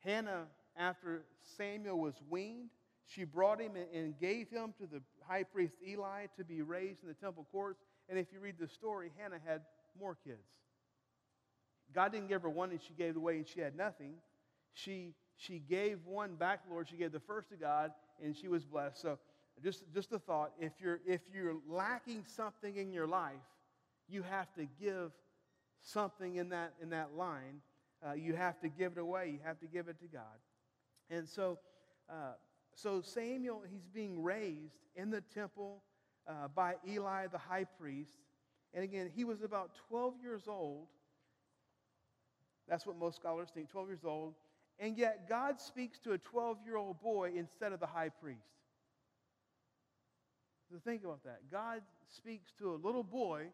Hannah, 0.01 0.45
after 0.77 1.25
Samuel 1.57 1.99
was 1.99 2.13
weaned, 2.29 2.69
she 3.07 3.23
brought 3.23 3.59
him 3.59 3.71
and 3.75 4.19
gave 4.19 4.49
him 4.49 4.73
to 4.79 4.85
the 4.85 5.01
high 5.27 5.43
priest 5.43 5.73
Eli 5.85 6.27
to 6.37 6.43
be 6.43 6.61
raised 6.61 7.01
in 7.01 7.07
the 7.07 7.15
temple 7.15 7.47
courts. 7.51 7.81
And 8.07 8.19
if 8.19 8.27
you 8.31 8.39
read 8.39 8.55
the 8.59 8.67
story, 8.67 9.11
Hannah 9.17 9.39
had 9.43 9.61
more 9.99 10.15
kids. 10.23 10.47
God 11.93 12.11
didn't 12.11 12.27
give 12.27 12.43
her 12.43 12.49
one 12.49 12.71
and 12.71 12.81
she 12.81 12.93
gave 12.93 13.11
it 13.11 13.17
away 13.17 13.37
and 13.37 13.47
she 13.47 13.59
had 13.59 13.75
nothing. 13.75 14.13
She, 14.73 15.13
she 15.35 15.59
gave 15.59 16.05
one 16.05 16.35
back, 16.35 16.61
Lord. 16.69 16.87
She 16.89 16.97
gave 16.97 17.11
the 17.11 17.19
first 17.19 17.49
to 17.49 17.55
God 17.55 17.91
and 18.23 18.35
she 18.35 18.47
was 18.47 18.63
blessed. 18.63 19.01
So 19.01 19.17
just, 19.63 19.83
just 19.93 20.11
a 20.11 20.19
thought 20.19 20.51
if 20.59 20.73
you're, 20.79 20.99
if 21.05 21.21
you're 21.33 21.55
lacking 21.67 22.23
something 22.25 22.75
in 22.75 22.91
your 22.91 23.07
life, 23.07 23.33
you 24.07 24.23
have 24.23 24.53
to 24.55 24.67
give 24.79 25.11
something 25.81 26.35
in 26.35 26.49
that, 26.49 26.73
in 26.81 26.89
that 26.91 27.15
line. 27.15 27.61
Uh, 28.07 28.13
you 28.13 28.33
have 28.33 28.59
to 28.61 28.69
give 28.69 28.93
it 28.93 28.99
away, 28.99 29.29
you 29.33 29.39
have 29.43 29.59
to 29.59 29.67
give 29.67 29.87
it 29.87 29.99
to 29.99 30.07
God. 30.07 30.23
And 31.09 31.27
so, 31.27 31.59
uh, 32.09 32.33
so 32.75 33.01
Samuel, 33.01 33.63
he's 33.69 33.87
being 33.93 34.23
raised 34.23 34.77
in 34.95 35.09
the 35.09 35.21
temple 35.33 35.83
uh, 36.27 36.47
by 36.53 36.75
Eli 36.87 37.27
the 37.27 37.37
high 37.37 37.65
priest. 37.79 38.11
And 38.73 38.83
again, 38.83 39.09
he 39.13 39.23
was 39.23 39.41
about 39.41 39.71
12 39.89 40.15
years 40.21 40.43
old. 40.47 40.87
That's 42.67 42.85
what 42.85 42.97
most 42.97 43.15
scholars 43.15 43.49
think 43.53 43.69
12 43.69 43.87
years 43.87 44.05
old. 44.05 44.35
And 44.79 44.97
yet, 44.97 45.27
God 45.27 45.59
speaks 45.59 45.99
to 45.99 46.13
a 46.13 46.17
12 46.17 46.59
year 46.65 46.77
old 46.77 47.01
boy 47.01 47.33
instead 47.35 47.73
of 47.73 47.79
the 47.79 47.87
high 47.87 48.09
priest. 48.09 48.39
So 50.71 50.77
think 50.85 51.03
about 51.03 51.23
that. 51.23 51.39
God 51.51 51.81
speaks 52.07 52.51
to 52.59 52.71
a 52.71 52.77
little 52.77 53.03
boy 53.03 53.47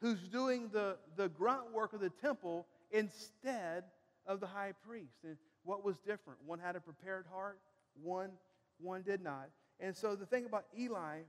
who's 0.00 0.20
doing 0.28 0.68
the, 0.72 0.96
the 1.16 1.28
grunt 1.28 1.72
work 1.72 1.92
of 1.92 2.00
the 2.00 2.10
temple 2.10 2.66
instead 2.90 3.84
of 4.26 4.40
the 4.40 4.46
high 4.46 4.72
priest. 4.86 5.18
And 5.24 5.36
what 5.64 5.84
was 5.84 5.98
different? 5.98 6.38
One 6.44 6.58
had 6.58 6.76
a 6.76 6.80
prepared 6.80 7.26
heart, 7.32 7.58
one, 8.02 8.30
one 8.78 9.02
did 9.02 9.22
not. 9.22 9.48
And 9.78 9.96
so 9.96 10.14
the 10.14 10.26
thing 10.26 10.44
about 10.44 10.66
Eli, 10.78 11.20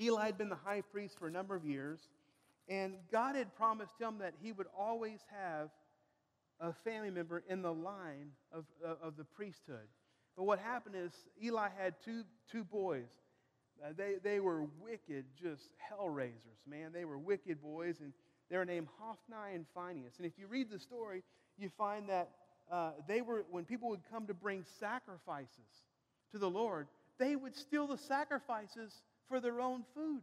Eli 0.00 0.26
had 0.26 0.38
been 0.38 0.48
the 0.48 0.56
high 0.56 0.80
priest 0.80 1.18
for 1.18 1.26
a 1.26 1.30
number 1.30 1.54
of 1.54 1.64
years, 1.64 2.08
and 2.68 2.94
God 3.12 3.36
had 3.36 3.54
promised 3.56 4.00
him 4.00 4.18
that 4.18 4.34
he 4.40 4.52
would 4.52 4.66
always 4.78 5.20
have 5.30 5.70
a 6.60 6.72
family 6.72 7.10
member 7.10 7.42
in 7.48 7.62
the 7.62 7.72
line 7.72 8.30
of, 8.52 8.64
of 9.02 9.16
the 9.16 9.24
priesthood. 9.24 9.88
But 10.36 10.44
what 10.44 10.58
happened 10.58 10.94
is 10.96 11.12
Eli 11.42 11.68
had 11.76 11.94
two, 12.04 12.22
two 12.50 12.64
boys. 12.64 13.08
Uh, 13.84 13.88
they, 13.96 14.14
they 14.22 14.40
were 14.40 14.66
wicked, 14.80 15.24
just 15.40 15.70
hell 15.78 16.08
raisers, 16.08 16.58
man. 16.66 16.92
They 16.92 17.04
were 17.04 17.18
wicked 17.18 17.60
boys, 17.60 17.96
and 18.00 18.12
they 18.50 18.56
were 18.56 18.64
named 18.64 18.88
Hophni 18.98 19.54
and 19.54 19.66
Phineas. 19.74 20.14
And 20.16 20.26
if 20.26 20.38
you 20.38 20.46
read 20.46 20.70
the 20.70 20.78
story, 20.78 21.22
you 21.58 21.70
find 21.76 22.08
that 22.08 22.30
uh, 22.70 22.92
they 23.06 23.20
were, 23.20 23.44
when 23.50 23.64
people 23.64 23.90
would 23.90 24.02
come 24.10 24.26
to 24.26 24.34
bring 24.34 24.64
sacrifices 24.80 25.82
to 26.32 26.38
the 26.38 26.48
Lord, 26.48 26.86
they 27.18 27.36
would 27.36 27.56
steal 27.56 27.86
the 27.86 27.98
sacrifices 27.98 29.02
for 29.28 29.40
their 29.40 29.60
own 29.60 29.84
food. 29.94 30.22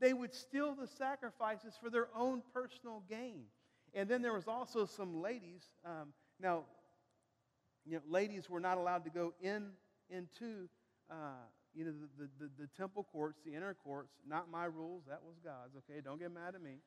They 0.00 0.12
would 0.12 0.34
steal 0.34 0.74
the 0.74 0.86
sacrifices 0.86 1.74
for 1.80 1.90
their 1.90 2.08
own 2.16 2.42
personal 2.54 3.02
gain. 3.08 3.44
And 3.94 4.08
then 4.08 4.22
there 4.22 4.32
was 4.32 4.48
also 4.48 4.86
some 4.86 5.20
ladies. 5.20 5.62
Um, 5.84 6.12
now, 6.40 6.64
you 7.84 7.94
know, 7.94 8.02
ladies 8.08 8.48
were 8.48 8.60
not 8.60 8.78
allowed 8.78 9.04
to 9.04 9.10
go 9.10 9.34
in 9.42 9.70
into 10.08 10.68
uh, 11.10 11.44
you 11.74 11.84
know, 11.84 11.92
the, 12.18 12.28
the, 12.38 12.50
the, 12.58 12.68
temple 12.76 13.06
courts, 13.12 13.40
the 13.44 13.54
inner 13.54 13.74
courts, 13.74 14.12
not 14.26 14.50
my 14.50 14.64
rules, 14.64 15.04
that 15.08 15.20
was 15.24 15.36
God's, 15.44 15.76
okay? 15.76 16.00
Don't 16.00 16.18
get 16.18 16.32
mad 16.32 16.54
at 16.54 16.62
me. 16.62 16.78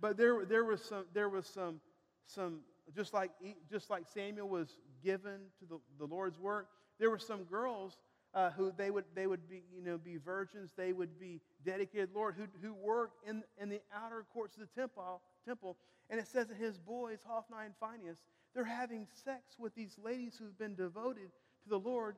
But 0.00 0.16
there, 0.16 0.44
there 0.44 0.64
was 0.64 0.82
some, 0.82 1.04
there 1.12 1.28
was 1.28 1.46
some, 1.46 1.80
some 2.26 2.60
just, 2.94 3.12
like, 3.12 3.30
just 3.70 3.90
like 3.90 4.04
Samuel 4.12 4.48
was 4.48 4.76
given 5.02 5.40
to 5.58 5.66
the, 5.66 5.78
the 5.98 6.06
Lord's 6.06 6.38
work, 6.38 6.68
there 6.98 7.10
were 7.10 7.18
some 7.18 7.44
girls 7.44 7.98
uh, 8.34 8.50
who 8.50 8.72
they 8.76 8.90
would, 8.90 9.04
they 9.14 9.26
would 9.26 9.48
be, 9.48 9.62
you 9.74 9.82
know, 9.82 9.98
be 9.98 10.16
virgins, 10.16 10.70
they 10.76 10.92
would 10.92 11.18
be 11.18 11.40
dedicated 11.64 12.10
Lord, 12.14 12.36
who, 12.36 12.44
who 12.62 12.74
worked 12.74 13.26
in, 13.26 13.42
in 13.60 13.68
the 13.68 13.80
outer 13.94 14.24
courts 14.32 14.56
of 14.56 14.62
the 14.62 14.80
temple, 14.80 15.20
temple. 15.46 15.76
And 16.08 16.20
it 16.20 16.28
says 16.28 16.46
that 16.48 16.56
his 16.56 16.78
boys, 16.78 17.18
Hophni 17.26 17.56
and 17.64 17.74
Phineas, 17.80 18.18
they're 18.54 18.64
having 18.64 19.06
sex 19.24 19.56
with 19.58 19.74
these 19.74 19.96
ladies 20.02 20.36
who've 20.38 20.58
been 20.58 20.74
devoted 20.74 21.30
to 21.64 21.68
the 21.68 21.78
Lord 21.78 22.16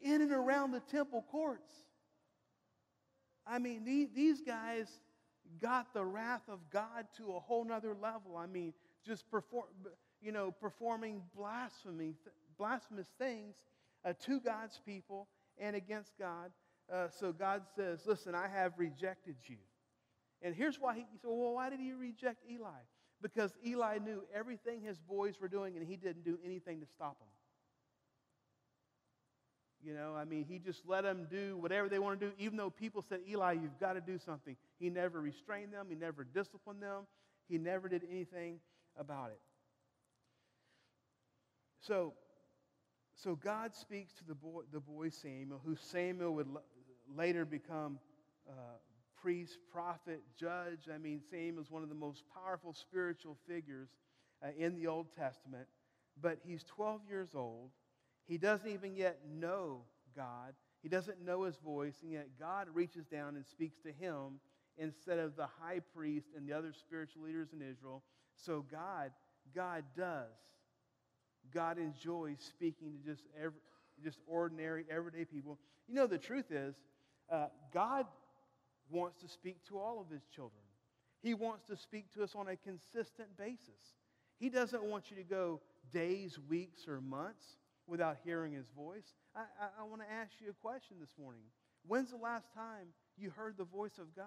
in 0.00 0.20
and 0.20 0.32
around 0.32 0.72
the 0.72 0.80
temple 0.80 1.24
courts. 1.30 1.72
I 3.46 3.58
mean, 3.58 3.84
these 3.84 4.40
guys 4.40 4.88
got 5.60 5.94
the 5.94 6.04
wrath 6.04 6.42
of 6.48 6.58
God 6.70 7.06
to 7.18 7.36
a 7.36 7.40
whole 7.40 7.64
nother 7.64 7.94
level. 7.94 8.36
I 8.36 8.46
mean, 8.46 8.74
just 9.06 9.30
perform, 9.30 9.66
you 10.20 10.32
know, 10.32 10.50
performing 10.50 11.22
blasphemy, 11.36 12.14
blasphemous 12.58 13.06
things 13.18 13.54
uh, 14.04 14.12
to 14.24 14.40
God's 14.40 14.80
people 14.84 15.28
and 15.58 15.76
against 15.76 16.12
God. 16.18 16.50
Uh, 16.92 17.08
so 17.08 17.32
God 17.32 17.62
says, 17.74 18.00
Listen, 18.06 18.34
I 18.34 18.48
have 18.48 18.72
rejected 18.78 19.36
you. 19.46 19.56
And 20.42 20.54
here's 20.54 20.78
why 20.78 20.94
he, 20.94 21.00
he 21.10 21.18
said, 21.18 21.28
Well, 21.28 21.54
why 21.54 21.70
did 21.70 21.80
he 21.80 21.92
reject 21.92 22.44
Eli? 22.50 22.82
Because 23.22 23.52
Eli 23.66 23.98
knew 23.98 24.22
everything 24.34 24.82
his 24.82 24.98
boys 24.98 25.40
were 25.40 25.48
doing 25.48 25.76
and 25.76 25.86
he 25.86 25.96
didn't 25.96 26.24
do 26.24 26.38
anything 26.44 26.80
to 26.80 26.86
stop 26.86 27.18
them. 27.18 27.28
You 29.82 29.94
know, 29.94 30.14
I 30.16 30.24
mean, 30.24 30.44
he 30.48 30.58
just 30.58 30.82
let 30.86 31.04
them 31.04 31.28
do 31.30 31.56
whatever 31.58 31.88
they 31.88 31.98
want 31.98 32.18
to 32.18 32.26
do, 32.26 32.32
even 32.38 32.56
though 32.56 32.70
people 32.70 33.04
said, 33.08 33.20
Eli, 33.28 33.52
you've 33.52 33.78
got 33.78 33.92
to 33.92 34.00
do 34.00 34.18
something. 34.18 34.56
He 34.78 34.90
never 34.90 35.20
restrained 35.20 35.72
them, 35.72 35.86
he 35.88 35.94
never 35.94 36.24
disciplined 36.24 36.82
them, 36.82 37.06
he 37.48 37.56
never 37.56 37.88
did 37.88 38.02
anything 38.10 38.58
about 38.98 39.30
it. 39.30 39.40
So, 41.82 42.14
so 43.16 43.34
God 43.34 43.74
speaks 43.74 44.12
to 44.14 44.24
the 44.24 44.34
boy, 44.34 44.62
the 44.72 44.80
boy 44.80 45.08
Samuel, 45.08 45.60
who 45.64 45.74
Samuel 45.76 46.34
would 46.34 46.48
l- 46.54 46.62
later 47.16 47.44
become 47.44 47.98
uh, 48.48 48.52
priest, 49.20 49.58
prophet, 49.72 50.22
judge. 50.38 50.88
I 50.92 50.98
mean, 50.98 51.20
Samuel 51.30 51.62
is 51.62 51.70
one 51.70 51.82
of 51.82 51.88
the 51.88 51.94
most 51.94 52.22
powerful 52.32 52.72
spiritual 52.72 53.36
figures 53.48 53.88
uh, 54.44 54.48
in 54.56 54.76
the 54.76 54.86
Old 54.86 55.06
Testament. 55.16 55.66
But 56.20 56.38
he's 56.44 56.62
12 56.64 57.00
years 57.08 57.30
old 57.34 57.70
he 58.26 58.38
doesn't 58.38 58.68
even 58.68 58.96
yet 58.96 59.20
know 59.28 59.82
God. 60.14 60.54
He 60.82 60.88
doesn't 60.88 61.24
know 61.24 61.44
his 61.44 61.56
voice, 61.56 62.00
and 62.02 62.12
yet 62.12 62.28
God 62.38 62.68
reaches 62.72 63.06
down 63.06 63.36
and 63.36 63.46
speaks 63.46 63.78
to 63.80 63.92
him 63.92 64.40
instead 64.78 65.18
of 65.18 65.36
the 65.36 65.46
high 65.60 65.80
priest 65.94 66.28
and 66.36 66.48
the 66.48 66.52
other 66.52 66.72
spiritual 66.72 67.22
leaders 67.22 67.48
in 67.52 67.62
Israel. 67.62 68.02
So 68.34 68.64
God, 68.70 69.12
God 69.54 69.84
does. 69.96 70.34
God 71.52 71.78
enjoys 71.78 72.38
speaking 72.40 72.92
to 72.92 73.10
just 73.10 73.24
every, 73.36 73.58
just 74.02 74.18
ordinary, 74.26 74.84
everyday 74.90 75.24
people. 75.24 75.58
You 75.88 75.94
know, 75.94 76.06
the 76.06 76.18
truth 76.18 76.50
is, 76.50 76.74
uh, 77.30 77.46
God 77.72 78.06
wants 78.90 79.20
to 79.22 79.28
speak 79.28 79.64
to 79.68 79.78
all 79.78 80.00
of 80.00 80.10
his 80.10 80.22
children. 80.34 80.62
He 81.22 81.34
wants 81.34 81.64
to 81.66 81.76
speak 81.76 82.12
to 82.14 82.22
us 82.22 82.34
on 82.34 82.48
a 82.48 82.56
consistent 82.56 83.36
basis. 83.36 83.94
He 84.38 84.48
doesn't 84.48 84.84
want 84.84 85.10
you 85.10 85.16
to 85.16 85.24
go 85.24 85.60
days, 85.92 86.38
weeks, 86.48 86.86
or 86.86 87.00
months 87.00 87.56
without 87.86 88.18
hearing 88.24 88.52
his 88.52 88.68
voice. 88.76 89.14
I, 89.34 89.40
I, 89.60 89.68
I 89.80 89.84
want 89.84 90.02
to 90.02 90.12
ask 90.12 90.32
you 90.40 90.50
a 90.50 90.52
question 90.52 90.96
this 91.00 91.14
morning. 91.18 91.42
When's 91.86 92.10
the 92.10 92.16
last 92.16 92.52
time 92.54 92.88
you 93.16 93.30
heard 93.30 93.56
the 93.56 93.64
voice 93.64 93.98
of 93.98 94.14
God? 94.14 94.24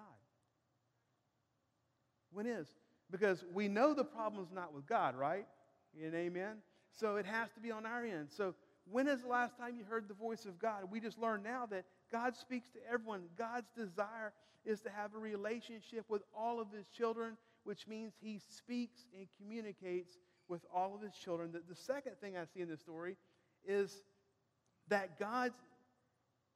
When 2.32 2.46
is? 2.46 2.68
Because 3.10 3.44
we 3.52 3.68
know 3.68 3.92
the 3.94 4.04
problem's 4.04 4.52
not 4.52 4.74
with 4.74 4.86
God, 4.86 5.16
right? 5.16 5.46
And 6.02 6.14
amen? 6.14 6.56
So 6.92 7.16
it 7.16 7.26
has 7.26 7.50
to 7.52 7.60
be 7.60 7.70
on 7.70 7.86
our 7.86 8.04
end. 8.04 8.28
So 8.30 8.54
when 8.90 9.06
is 9.06 9.22
the 9.22 9.28
last 9.28 9.56
time 9.56 9.76
you 9.76 9.84
heard 9.84 10.08
the 10.08 10.14
voice 10.14 10.44
of 10.44 10.58
God? 10.58 10.90
We 10.90 11.00
just 11.00 11.18
learned 11.18 11.44
now 11.44 11.66
that 11.66 11.84
God 12.10 12.36
speaks 12.36 12.68
to 12.70 12.78
everyone. 12.90 13.22
God's 13.38 13.70
desire 13.76 14.32
is 14.64 14.80
to 14.82 14.90
have 14.90 15.14
a 15.14 15.18
relationship 15.18 16.04
with 16.08 16.22
all 16.36 16.60
of 16.60 16.70
his 16.72 16.88
children, 16.88 17.36
which 17.64 17.86
means 17.86 18.14
he 18.20 18.40
speaks 18.48 19.06
and 19.16 19.26
communicates 19.38 20.18
with 20.48 20.62
all 20.74 20.94
of 20.94 21.00
his 21.00 21.14
children. 21.14 21.52
The, 21.52 21.62
the 21.68 21.76
second 21.80 22.12
thing 22.20 22.36
I 22.36 22.44
see 22.52 22.60
in 22.60 22.68
this 22.68 22.80
story 22.80 23.16
is 23.66 24.02
that 24.88 25.18
God, 25.18 25.52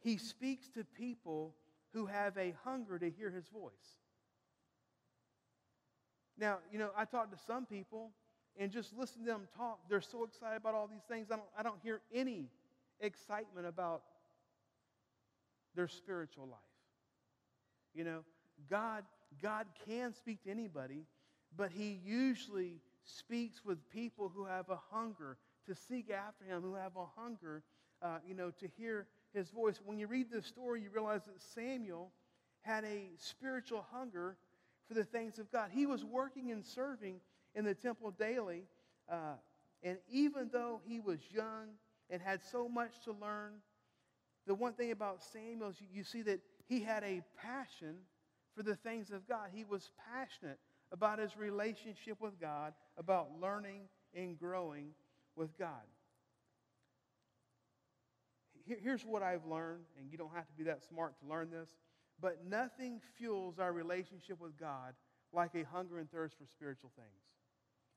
he 0.00 0.18
speaks 0.18 0.68
to 0.70 0.84
people 0.84 1.54
who 1.92 2.06
have 2.06 2.36
a 2.36 2.54
hunger 2.64 2.98
to 2.98 3.08
hear 3.08 3.30
his 3.30 3.48
voice. 3.48 3.72
Now, 6.36 6.58
you 6.72 6.78
know, 6.78 6.90
I 6.96 7.04
talk 7.04 7.30
to 7.30 7.38
some 7.46 7.64
people 7.64 8.10
and 8.58 8.70
just 8.70 8.92
listen 8.96 9.24
to 9.24 9.26
them 9.26 9.48
talk. 9.56 9.80
They're 9.88 10.00
so 10.00 10.24
excited 10.24 10.56
about 10.56 10.74
all 10.74 10.86
these 10.86 11.04
things. 11.08 11.28
I 11.30 11.36
don't, 11.36 11.48
I 11.58 11.62
don't 11.62 11.78
hear 11.82 12.00
any 12.12 12.48
excitement 13.00 13.66
about 13.66 14.02
their 15.74 15.88
spiritual 15.88 16.46
life. 16.46 16.60
You 17.94 18.04
know, 18.04 18.20
God, 18.70 19.04
God 19.42 19.66
can 19.86 20.14
speak 20.14 20.44
to 20.44 20.50
anybody, 20.50 21.06
but 21.56 21.70
He 21.70 22.00
usually 22.04 22.80
speaks 23.04 23.64
with 23.64 23.78
people 23.90 24.30
who 24.34 24.44
have 24.44 24.68
a 24.68 24.78
hunger 24.90 25.36
to 25.66 25.74
seek 25.74 26.10
after 26.10 26.44
Him, 26.44 26.62
who 26.62 26.74
have 26.74 26.96
a 26.96 27.20
hunger, 27.20 27.62
uh, 28.02 28.18
you 28.26 28.34
know, 28.34 28.50
to 28.50 28.68
hear 28.76 29.06
His 29.34 29.50
voice. 29.50 29.80
When 29.84 29.98
you 29.98 30.06
read 30.06 30.30
this 30.30 30.46
story, 30.46 30.82
you 30.82 30.90
realize 30.90 31.22
that 31.24 31.42
Samuel 31.54 32.10
had 32.62 32.84
a 32.84 33.10
spiritual 33.18 33.84
hunger 33.92 34.36
for 34.88 34.94
the 34.94 35.04
things 35.04 35.38
of 35.38 35.50
God. 35.50 35.70
He 35.72 35.86
was 35.86 36.04
working 36.04 36.50
and 36.50 36.64
serving 36.64 37.20
in 37.54 37.64
the 37.64 37.74
temple 37.74 38.10
daily, 38.10 38.64
uh, 39.10 39.34
and 39.82 39.98
even 40.10 40.50
though 40.52 40.80
he 40.86 41.00
was 41.00 41.20
young 41.32 41.68
and 42.10 42.20
had 42.20 42.42
so 42.42 42.68
much 42.68 42.92
to 43.04 43.12
learn, 43.12 43.52
the 44.46 44.54
one 44.54 44.72
thing 44.72 44.90
about 44.90 45.22
Samuel 45.22 45.70
is 45.70 45.80
you, 45.80 45.86
you 45.92 46.04
see 46.04 46.22
that 46.22 46.40
he 46.66 46.80
had 46.80 47.02
a 47.04 47.22
passion 47.40 47.96
for 48.56 48.62
the 48.62 48.76
things 48.76 49.10
of 49.10 49.26
God. 49.28 49.48
He 49.52 49.64
was 49.64 49.90
passionate 50.12 50.58
about 50.92 51.18
his 51.18 51.36
relationship 51.36 52.20
with 52.20 52.40
God, 52.40 52.72
about 52.96 53.28
learning 53.40 53.82
and 54.14 54.38
growing 54.38 54.88
with 55.36 55.56
God. 55.58 55.82
Here's 58.66 59.04
what 59.04 59.22
I've 59.22 59.44
learned, 59.44 59.84
and 59.98 60.10
you 60.10 60.16
don't 60.16 60.32
have 60.34 60.46
to 60.46 60.54
be 60.56 60.64
that 60.64 60.82
smart 60.82 61.18
to 61.20 61.26
learn 61.28 61.50
this, 61.50 61.68
but 62.20 62.38
nothing 62.48 63.00
fuels 63.18 63.58
our 63.58 63.72
relationship 63.72 64.40
with 64.40 64.58
God 64.58 64.94
like 65.34 65.54
a 65.54 65.64
hunger 65.64 65.98
and 65.98 66.10
thirst 66.10 66.36
for 66.38 66.46
spiritual 66.46 66.90
things. 66.96 67.33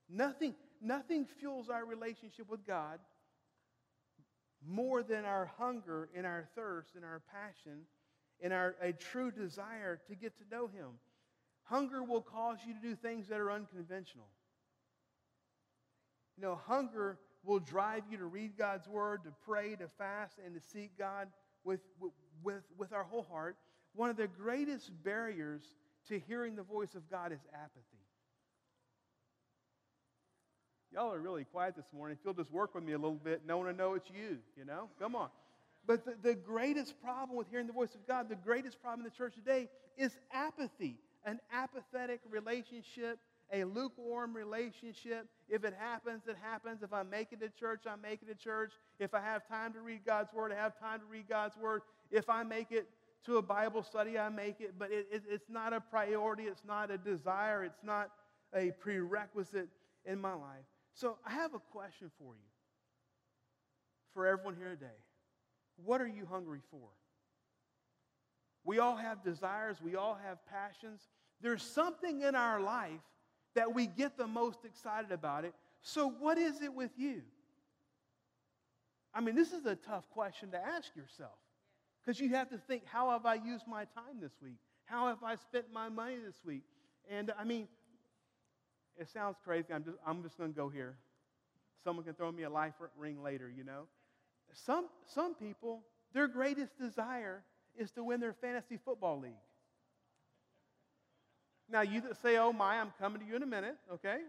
Nothing, 0.10 0.56
nothing 0.82 1.26
fuels 1.40 1.70
our 1.70 1.86
relationship 1.86 2.50
with 2.50 2.66
God 2.66 3.00
more 4.66 5.04
than 5.04 5.26
our 5.26 5.52
hunger 5.58 6.10
and 6.16 6.26
our 6.26 6.48
thirst 6.56 6.96
and 6.96 7.04
our 7.04 7.22
passion 7.32 7.82
and 8.42 8.54
our, 8.54 8.76
a 8.82 8.94
true 8.94 9.32
desire 9.32 10.00
to 10.08 10.16
get 10.16 10.38
to 10.38 10.44
know 10.52 10.68
Him. 10.68 11.00
Hunger 11.64 12.04
will 12.04 12.22
cause 12.22 12.60
you 12.66 12.74
to 12.74 12.80
do 12.80 12.96
things 12.96 13.28
that 13.28 13.40
are 13.40 13.52
unconventional. 13.52 14.28
You 16.38 16.44
know, 16.44 16.56
hunger 16.56 17.18
will 17.44 17.60
drive 17.60 18.04
you 18.10 18.18
to 18.18 18.26
read 18.26 18.58
God's 18.58 18.88
Word, 18.88 19.24
to 19.24 19.32
pray, 19.46 19.76
to 19.76 19.88
fast, 19.98 20.38
and 20.44 20.54
to 20.56 20.62
seek 20.62 20.98
God 20.98 21.28
with, 21.64 21.82
with, 22.44 22.64
with 22.78 22.94
our 22.94 23.04
whole 23.04 23.26
heart. 23.30 23.58
One 23.94 24.10
of 24.10 24.18
the 24.18 24.28
greatest 24.28 24.92
barriers 25.04 25.64
to 26.08 26.20
hearing 26.20 26.56
the 26.56 26.64
voice 26.64 26.96
of 26.96 27.10
God 27.10 27.32
is 27.32 27.40
apathy. 27.54 28.07
Y'all 30.94 31.13
are 31.13 31.20
really 31.20 31.44
quiet 31.44 31.75
this 31.75 31.86
morning. 31.94 32.17
If 32.20 32.25
you'll 32.25 32.34
just 32.34 32.51
work 32.51 32.74
with 32.74 32.84
me 32.84 32.94
a 32.94 32.98
little 32.98 33.15
bit, 33.15 33.41
no 33.46 33.58
one 33.58 33.67
will 33.67 33.75
know 33.75 33.94
it's 33.96 34.10
you, 34.10 34.38
you 34.58 34.65
know? 34.65 34.89
Come 35.00 35.15
on. 35.15 35.29
But 35.86 36.06
the, 36.06 36.15
the 36.22 36.36
greatest 36.36 37.01
problem 37.01 37.38
with 37.38 37.48
hearing 37.50 37.67
the 37.67 37.74
voice 37.74 37.96
of 37.96 38.06
God, 38.08 38.29
the 38.29 38.36
greatest 38.36 38.82
problem 38.82 39.06
in 39.06 39.12
the 39.12 39.17
church 39.17 39.36
today 39.36 39.70
is 39.98 40.17
apathy, 40.34 40.98
an 41.25 41.39
apathetic 41.51 42.21
relationship, 42.30 43.19
a 43.52 43.63
lukewarm 43.63 44.36
relationship. 44.36 45.28
If 45.47 45.63
it 45.63 45.73
happens, 45.78 46.23
it 46.28 46.36
happens. 46.41 46.84
If 46.84 46.93
I 46.93 47.04
make 47.04 47.32
it 47.32 47.39
to 47.39 47.50
church, 47.50 47.84
I 47.88 47.95
make 47.95 48.21
it 48.21 48.28
to 48.28 48.36
church. 48.36 48.73
If 49.00 49.13
I 49.13 49.21
have 49.21 49.47
time 49.47 49.73
to 49.73 49.80
read 49.80 50.02
God's 50.06 50.34
word, 50.34 50.52
I 50.52 50.56
have 50.56 50.78
time 50.80 51.00
to 51.00 51.06
read 51.06 51.30
God's 51.30 51.56
word. 51.58 51.82
If 52.12 52.30
I 52.30 52.43
make 52.43 52.71
it 52.71 52.89
to 53.26 53.38
a 53.38 53.41
Bible 53.41 53.84
study, 53.84 54.17
I 54.17 54.30
make 54.30 54.60
it. 54.60 54.73
But 54.78 54.91
it, 54.91 55.08
it, 55.12 55.23
it's 55.30 55.50
not 55.50 55.73
a 55.73 55.80
priority, 55.80 56.43
it's 56.43 56.65
not 56.65 56.91
a 56.91 56.97
desire, 56.97 57.63
it's 57.63 57.84
not 57.84 58.12
a 58.54 58.71
prerequisite 58.80 59.69
in 60.06 60.19
my 60.19 60.34
life. 60.34 60.65
So 60.98 61.20
I 61.24 61.34
have 61.34 61.54
a 61.54 61.60
question 61.60 62.10
for 62.18 62.34
you, 62.34 62.50
for 64.16 64.26
everyone 64.26 64.56
here 64.56 64.70
today. 64.70 64.88
What 65.86 66.02
are 66.02 66.08
you 66.08 66.26
hungry 66.26 66.62
for? 66.72 66.90
We 68.64 68.80
all 68.80 68.96
have 68.96 69.24
desires, 69.24 69.78
we 69.80 69.96
all 69.96 70.18
have 70.26 70.40
passions. 70.48 71.08
There's 71.40 71.62
something 71.62 72.22
in 72.22 72.34
our 72.34 72.60
life 72.60 73.00
that 73.54 73.76
we 73.76 73.86
get 73.86 74.18
the 74.18 74.26
most 74.26 74.66
excited 74.66 75.12
about 75.12 75.46
it. 75.46 75.54
So, 75.84 76.10
what 76.10 76.40
is 76.40 76.64
it 76.64 76.74
with 76.74 76.92
you? 76.98 77.22
I 79.14 79.22
mean, 79.22 79.36
this 79.36 79.52
is 79.52 79.68
a 79.68 79.76
tough 79.76 80.10
question 80.10 80.50
to 80.50 80.58
ask 80.58 80.96
yourself 80.96 81.38
because 82.04 82.20
you 82.20 82.30
have 82.30 82.50
to 82.50 82.58
think 82.58 82.84
how 82.88 83.12
have 83.12 83.28
I 83.28 83.36
used 83.36 83.68
my 83.68 83.86
time 83.86 84.20
this 84.20 84.34
week? 84.42 84.58
How 84.86 85.10
have 85.10 85.24
I 85.24 85.36
spent 85.36 85.66
my 85.72 85.90
money 85.90 86.18
this 86.26 86.44
week? 86.44 86.64
And 87.08 87.32
I 87.40 87.44
mean, 87.44 87.68
it 89.00 89.10
sounds 89.10 89.38
crazy. 89.44 89.68
I'm 89.74 89.84
just, 89.84 89.98
I'm 90.06 90.24
just 90.24 90.38
going 90.38 90.52
to 90.52 90.56
go 90.56 90.70
here. 90.70 90.96
Someone 91.84 92.04
can 92.04 92.14
throw 92.14 92.32
me 92.32 92.44
a 92.44 92.50
life 92.50 92.74
ring 92.98 93.22
later, 93.24 93.52
you 93.56 93.64
know. 93.64 93.84
Some, 94.54 94.86
some 95.06 95.36
people, 95.36 95.82
their 96.14 96.28
greatest 96.28 96.78
desire 96.80 97.44
is 97.78 97.92
to 97.92 98.04
win 98.04 98.20
their 98.20 98.34
fantasy 98.34 98.78
football 98.84 99.20
league. 99.20 99.32
Now, 101.70 101.82
you 101.82 102.02
that 102.02 102.22
say, 102.22 102.38
oh 102.38 102.54
my, 102.54 102.80
I'm 102.80 102.94
coming 103.00 103.22
to 103.22 103.28
you 103.28 103.36
in 103.36 103.44
a 103.44 103.48
minute, 103.48 103.76
okay? 103.94 104.20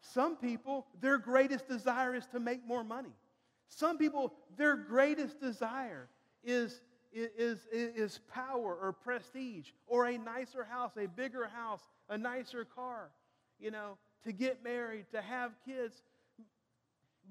Some 0.00 0.36
people, 0.36 0.86
their 1.00 1.18
greatest 1.18 1.68
desire 1.68 2.14
is 2.14 2.26
to 2.32 2.40
make 2.40 2.66
more 2.66 2.82
money. 2.82 3.12
Some 3.68 3.98
people, 3.98 4.32
their 4.56 4.76
greatest 4.76 5.40
desire 5.40 6.08
is, 6.42 6.80
is, 7.12 7.60
is, 7.70 8.18
power 8.32 8.76
or 8.80 8.92
prestige 8.92 9.68
or 9.86 10.06
a 10.06 10.16
nicer 10.16 10.64
house, 10.64 10.92
a 10.96 11.06
bigger 11.06 11.46
house, 11.46 11.82
a 12.10 12.18
nicer 12.18 12.66
car, 12.66 13.10
you 13.58 13.70
know, 13.70 13.96
to 14.24 14.32
get 14.32 14.62
married, 14.62 15.06
to 15.12 15.22
have 15.22 15.52
kids. 15.64 16.02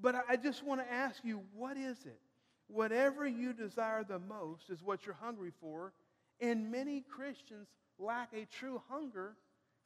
But 0.00 0.16
I 0.28 0.36
just 0.36 0.64
want 0.64 0.80
to 0.80 0.92
ask 0.92 1.22
you, 1.22 1.42
what 1.54 1.76
is 1.76 1.98
it? 2.06 2.20
Whatever 2.66 3.26
you 3.26 3.52
desire 3.52 4.02
the 4.02 4.18
most 4.18 4.70
is 4.70 4.82
what 4.82 5.04
you're 5.04 5.16
hungry 5.20 5.52
for. 5.60 5.92
And 6.40 6.72
many 6.72 7.02
Christians 7.02 7.68
lack 7.98 8.32
a 8.32 8.46
true 8.46 8.80
hunger 8.88 9.36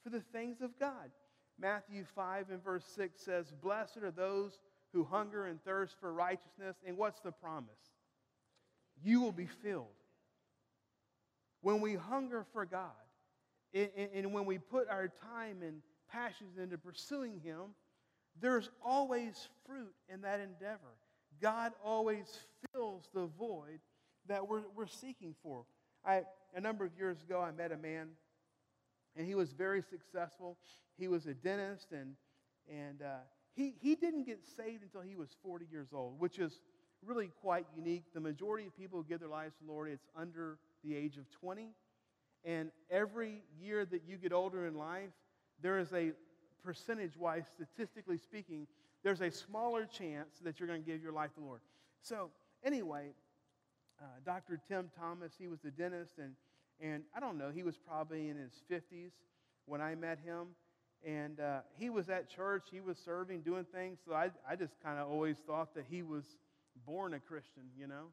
for 0.02 0.10
the 0.10 0.22
things 0.32 0.60
of 0.62 0.78
God. 0.78 1.10
Matthew 1.58 2.04
5 2.14 2.50
and 2.50 2.62
verse 2.62 2.84
6 2.94 3.20
says, 3.20 3.52
Blessed 3.62 3.98
are 3.98 4.10
those 4.10 4.58
who 4.92 5.04
hunger 5.04 5.46
and 5.46 5.62
thirst 5.64 5.96
for 6.00 6.12
righteousness. 6.12 6.76
And 6.86 6.96
what's 6.96 7.20
the 7.20 7.32
promise? 7.32 7.70
You 9.02 9.20
will 9.20 9.32
be 9.32 9.48
filled. 9.62 9.86
When 11.62 11.80
we 11.80 11.94
hunger 11.94 12.44
for 12.52 12.64
God, 12.64 12.90
and 13.74 14.32
when 14.32 14.44
we 14.44 14.58
put 14.58 14.88
our 14.88 15.08
time 15.34 15.62
and 15.62 15.82
passions 16.10 16.58
into 16.58 16.78
pursuing 16.78 17.40
Him, 17.40 17.74
there's 18.40 18.70
always 18.84 19.48
fruit 19.66 19.94
in 20.08 20.22
that 20.22 20.40
endeavor. 20.40 20.78
God 21.40 21.72
always 21.84 22.26
fills 22.72 23.08
the 23.14 23.26
void 23.38 23.80
that 24.28 24.48
we're, 24.48 24.62
we're 24.76 24.86
seeking 24.86 25.34
for. 25.42 25.64
I, 26.04 26.22
a 26.54 26.60
number 26.60 26.84
of 26.84 26.92
years 26.96 27.22
ago, 27.22 27.40
I 27.40 27.50
met 27.50 27.72
a 27.72 27.76
man, 27.76 28.08
and 29.16 29.26
he 29.26 29.34
was 29.34 29.52
very 29.52 29.82
successful. 29.82 30.56
He 30.96 31.08
was 31.08 31.26
a 31.26 31.34
dentist, 31.34 31.88
and, 31.92 32.14
and 32.70 33.02
uh, 33.02 33.18
he, 33.54 33.74
he 33.80 33.94
didn't 33.94 34.24
get 34.24 34.40
saved 34.56 34.82
until 34.82 35.00
he 35.00 35.16
was 35.16 35.30
40 35.42 35.66
years 35.70 35.88
old, 35.92 36.18
which 36.18 36.38
is 36.38 36.60
really 37.04 37.30
quite 37.40 37.66
unique. 37.76 38.04
The 38.14 38.20
majority 38.20 38.66
of 38.66 38.76
people 38.76 38.98
who 38.98 39.04
give 39.04 39.20
their 39.20 39.28
lives 39.28 39.54
to 39.58 39.64
the 39.64 39.72
Lord, 39.72 39.90
it's 39.90 40.06
under 40.16 40.58
the 40.82 40.96
age 40.96 41.16
of 41.16 41.30
20. 41.30 41.70
And 42.44 42.70
every 42.90 43.42
year 43.60 43.84
that 43.86 44.02
you 44.06 44.16
get 44.16 44.32
older 44.32 44.66
in 44.66 44.76
life, 44.76 45.10
there 45.62 45.78
is 45.78 45.92
a 45.92 46.12
percentage 46.62 47.16
wise, 47.16 47.44
statistically 47.54 48.18
speaking, 48.18 48.66
there's 49.02 49.20
a 49.20 49.30
smaller 49.30 49.84
chance 49.86 50.40
that 50.42 50.58
you're 50.58 50.66
going 50.68 50.82
to 50.82 50.90
give 50.90 51.02
your 51.02 51.12
life 51.12 51.34
to 51.34 51.40
the 51.40 51.46
Lord. 51.46 51.60
So, 52.00 52.30
anyway, 52.64 53.10
uh, 54.00 54.04
Dr. 54.24 54.60
Tim 54.66 54.90
Thomas, 54.98 55.32
he 55.38 55.46
was 55.46 55.60
the 55.60 55.70
dentist, 55.70 56.12
and, 56.18 56.32
and 56.80 57.04
I 57.14 57.20
don't 57.20 57.38
know, 57.38 57.50
he 57.54 57.62
was 57.62 57.76
probably 57.76 58.28
in 58.28 58.36
his 58.36 58.52
50s 58.70 59.12
when 59.66 59.80
I 59.80 59.94
met 59.94 60.18
him. 60.24 60.48
And 61.06 61.38
uh, 61.38 61.60
he 61.78 61.90
was 61.90 62.08
at 62.08 62.30
church, 62.30 62.68
he 62.72 62.80
was 62.80 62.96
serving, 62.96 63.42
doing 63.42 63.66
things. 63.74 63.98
So 64.06 64.14
I, 64.14 64.30
I 64.48 64.56
just 64.56 64.72
kind 64.82 64.98
of 64.98 65.10
always 65.10 65.36
thought 65.46 65.74
that 65.74 65.84
he 65.88 66.02
was 66.02 66.24
born 66.86 67.12
a 67.12 67.20
Christian, 67.20 67.64
you 67.78 67.86
know, 67.86 68.06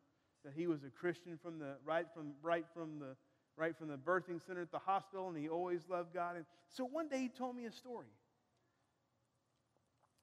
that 0.43 0.53
he 0.53 0.67
was 0.67 0.83
a 0.83 0.89
Christian 0.89 1.39
from 1.41 1.57
the 1.57 1.75
right 1.85 2.05
from 2.13 2.33
right 2.41 2.65
from 2.73 2.99
the 2.99 3.15
right 3.57 3.75
from 3.77 3.89
the 3.89 3.97
birthing 3.97 4.45
center 4.45 4.61
at 4.61 4.71
the 4.71 4.79
hospital, 4.79 5.29
and 5.29 5.37
he 5.37 5.49
always 5.49 5.81
loved 5.89 6.13
God. 6.13 6.35
And 6.35 6.45
so 6.69 6.85
one 6.85 7.07
day 7.07 7.19
he 7.19 7.29
told 7.29 7.55
me 7.55 7.65
a 7.65 7.71
story. 7.71 8.07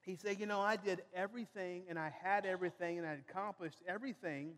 He 0.02 0.16
said, 0.16 0.40
You 0.40 0.46
know, 0.46 0.60
I 0.60 0.76
did 0.76 1.02
everything 1.14 1.84
and 1.88 1.98
I 1.98 2.10
had 2.22 2.46
everything 2.46 2.98
and 2.98 3.06
I 3.06 3.18
accomplished 3.28 3.82
everything 3.86 4.54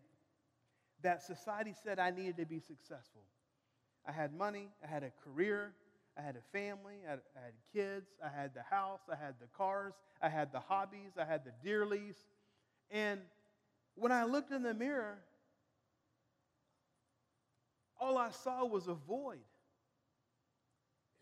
that 1.03 1.21
society 1.23 1.73
said 1.83 1.99
I 1.99 2.11
needed 2.11 2.37
to 2.37 2.45
be 2.45 2.59
successful. 2.59 3.23
I 4.07 4.11
had 4.11 4.33
money, 4.33 4.69
I 4.83 4.87
had 4.87 5.03
a 5.03 5.11
career, 5.23 5.73
I 6.17 6.21
had 6.21 6.35
a 6.35 6.57
family, 6.57 6.95
I 7.07 7.11
had, 7.11 7.53
kids, 7.73 8.07
I 8.23 8.29
had 8.29 8.53
the 8.53 8.63
house, 8.63 9.01
I 9.11 9.15
had 9.15 9.35
the 9.39 9.47
cars, 9.55 9.93
I 10.21 10.29
had 10.29 10.51
the 10.51 10.59
hobbies, 10.59 11.11
I 11.19 11.25
had 11.25 11.43
the 11.45 11.51
deer 11.63 11.85
lease. 11.85 12.23
And 12.89 13.19
when 13.95 14.11
I 14.11 14.23
looked 14.23 14.51
in 14.51 14.63
the 14.63 14.73
mirror, 14.73 15.19
all 18.01 18.17
I 18.17 18.31
saw 18.31 18.65
was 18.65 18.87
a 18.87 18.95
void. 18.95 19.37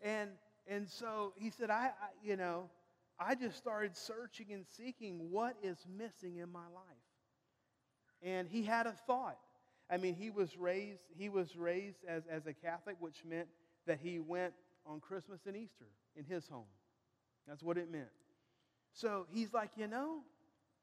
And, 0.00 0.30
and 0.66 0.88
so 0.88 1.34
he 1.36 1.50
said, 1.50 1.70
I, 1.70 1.90
I, 2.02 2.08
you 2.24 2.36
know, 2.36 2.70
I 3.18 3.34
just 3.34 3.58
started 3.58 3.94
searching 3.94 4.46
and 4.52 4.64
seeking 4.76 5.30
what 5.30 5.54
is 5.62 5.76
missing 5.96 6.38
in 6.38 6.50
my 6.50 6.66
life. 6.74 6.84
And 8.22 8.48
he 8.48 8.62
had 8.62 8.86
a 8.86 8.92
thought. 9.06 9.38
I 9.90 9.98
mean, 9.98 10.14
he 10.14 10.30
was 10.30 10.56
raised, 10.56 11.02
he 11.18 11.28
was 11.28 11.54
raised 11.54 11.98
as, 12.08 12.22
as 12.30 12.46
a 12.46 12.54
Catholic, 12.54 12.96
which 12.98 13.24
meant 13.28 13.48
that 13.86 13.98
he 14.02 14.20
went 14.20 14.54
on 14.86 15.00
Christmas 15.00 15.40
and 15.46 15.56
Easter 15.56 15.86
in 16.16 16.24
his 16.24 16.48
home. 16.48 16.64
That's 17.46 17.62
what 17.62 17.76
it 17.76 17.90
meant. 17.90 18.08
So 18.92 19.26
he's 19.32 19.52
like, 19.52 19.70
you 19.76 19.86
know, 19.86 20.20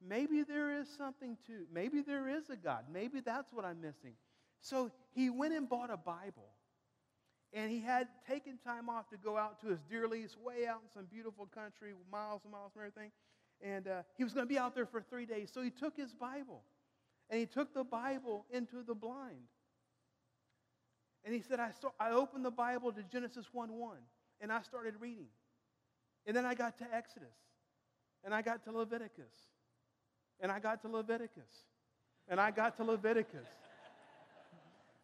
maybe 0.05 0.43
there 0.43 0.79
is 0.79 0.87
something 0.95 1.37
to, 1.47 1.65
maybe 1.73 2.01
there 2.01 2.27
is 2.27 2.49
a 2.49 2.55
God. 2.55 2.83
Maybe 2.91 3.21
that's 3.21 3.51
what 3.51 3.65
I'm 3.65 3.81
missing. 3.81 4.13
So 4.61 4.91
he 5.13 5.29
went 5.29 5.53
and 5.53 5.67
bought 5.69 5.89
a 5.89 5.97
Bible. 5.97 6.49
And 7.53 7.71
he 7.71 7.79
had 7.79 8.07
taken 8.27 8.57
time 8.57 8.89
off 8.89 9.09
to 9.09 9.17
go 9.17 9.37
out 9.37 9.61
to 9.61 9.67
his 9.67 9.79
deer 9.89 10.07
lease 10.07 10.35
way 10.37 10.67
out 10.67 10.81
in 10.83 10.89
some 10.93 11.05
beautiful 11.05 11.45
country, 11.45 11.93
miles 12.11 12.41
and 12.43 12.51
miles 12.51 12.73
from 12.73 12.81
everything. 12.81 13.11
And 13.61 13.87
uh, 13.87 14.01
he 14.17 14.23
was 14.23 14.33
going 14.33 14.45
to 14.45 14.53
be 14.53 14.59
out 14.59 14.75
there 14.75 14.85
for 14.85 15.01
three 15.01 15.25
days. 15.25 15.49
So 15.53 15.61
he 15.61 15.69
took 15.69 15.95
his 15.95 16.13
Bible 16.13 16.61
and 17.29 17.39
he 17.39 17.45
took 17.45 17.73
the 17.73 17.83
Bible 17.83 18.45
into 18.51 18.83
the 18.83 18.95
blind. 18.95 19.47
And 21.23 21.33
he 21.33 21.41
said, 21.41 21.59
I, 21.59 21.71
saw, 21.81 21.89
I 21.99 22.11
opened 22.11 22.45
the 22.45 22.51
Bible 22.51 22.91
to 22.93 23.03
Genesis 23.03 23.47
1 23.51 23.73
1, 23.73 23.97
and 24.39 24.51
I 24.51 24.61
started 24.61 24.93
reading. 24.99 25.27
And 26.25 26.35
then 26.35 26.45
I 26.45 26.53
got 26.53 26.77
to 26.77 26.85
Exodus, 26.93 27.35
and 28.23 28.33
I 28.33 28.41
got 28.41 28.63
to 28.63 28.71
Leviticus, 28.71 29.33
and 30.39 30.51
I 30.51 30.59
got 30.59 30.81
to 30.83 30.87
Leviticus, 30.87 31.65
and 32.29 32.39
I 32.39 32.51
got 32.51 32.77
to 32.77 32.83
Leviticus. 32.85 33.47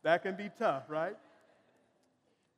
That 0.03 0.21
can 0.21 0.35
be 0.35 0.49
tough, 0.57 0.83
right? 0.89 1.15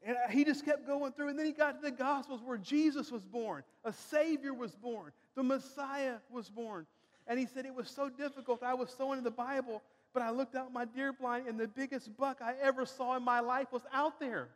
And 0.03 0.15
he 0.29 0.43
just 0.43 0.65
kept 0.65 0.85
going 0.85 1.13
through. 1.13 1.29
And 1.29 1.39
then 1.39 1.45
he 1.45 1.51
got 1.51 1.81
to 1.81 1.89
the 1.89 1.95
Gospels 1.95 2.41
where 2.43 2.57
Jesus 2.57 3.11
was 3.11 3.25
born, 3.25 3.63
a 3.83 3.93
Savior 3.93 4.53
was 4.53 4.75
born, 4.75 5.11
the 5.35 5.43
Messiah 5.43 6.17
was 6.29 6.49
born. 6.49 6.85
And 7.27 7.39
he 7.39 7.47
said, 7.47 7.65
It 7.65 7.73
was 7.73 7.89
so 7.89 8.09
difficult. 8.09 8.61
I 8.61 8.73
was 8.73 8.93
so 8.95 9.13
into 9.13 9.23
the 9.23 9.31
Bible, 9.31 9.81
but 10.13 10.21
I 10.21 10.29
looked 10.29 10.55
out 10.55 10.71
my 10.71 10.85
deer 10.85 11.11
blind, 11.11 11.47
and 11.47 11.59
the 11.59 11.67
biggest 11.67 12.15
buck 12.17 12.39
I 12.41 12.53
ever 12.61 12.85
saw 12.85 13.17
in 13.17 13.23
my 13.23 13.39
life 13.39 13.71
was 13.71 13.81
out 13.91 14.19
there. 14.19 14.49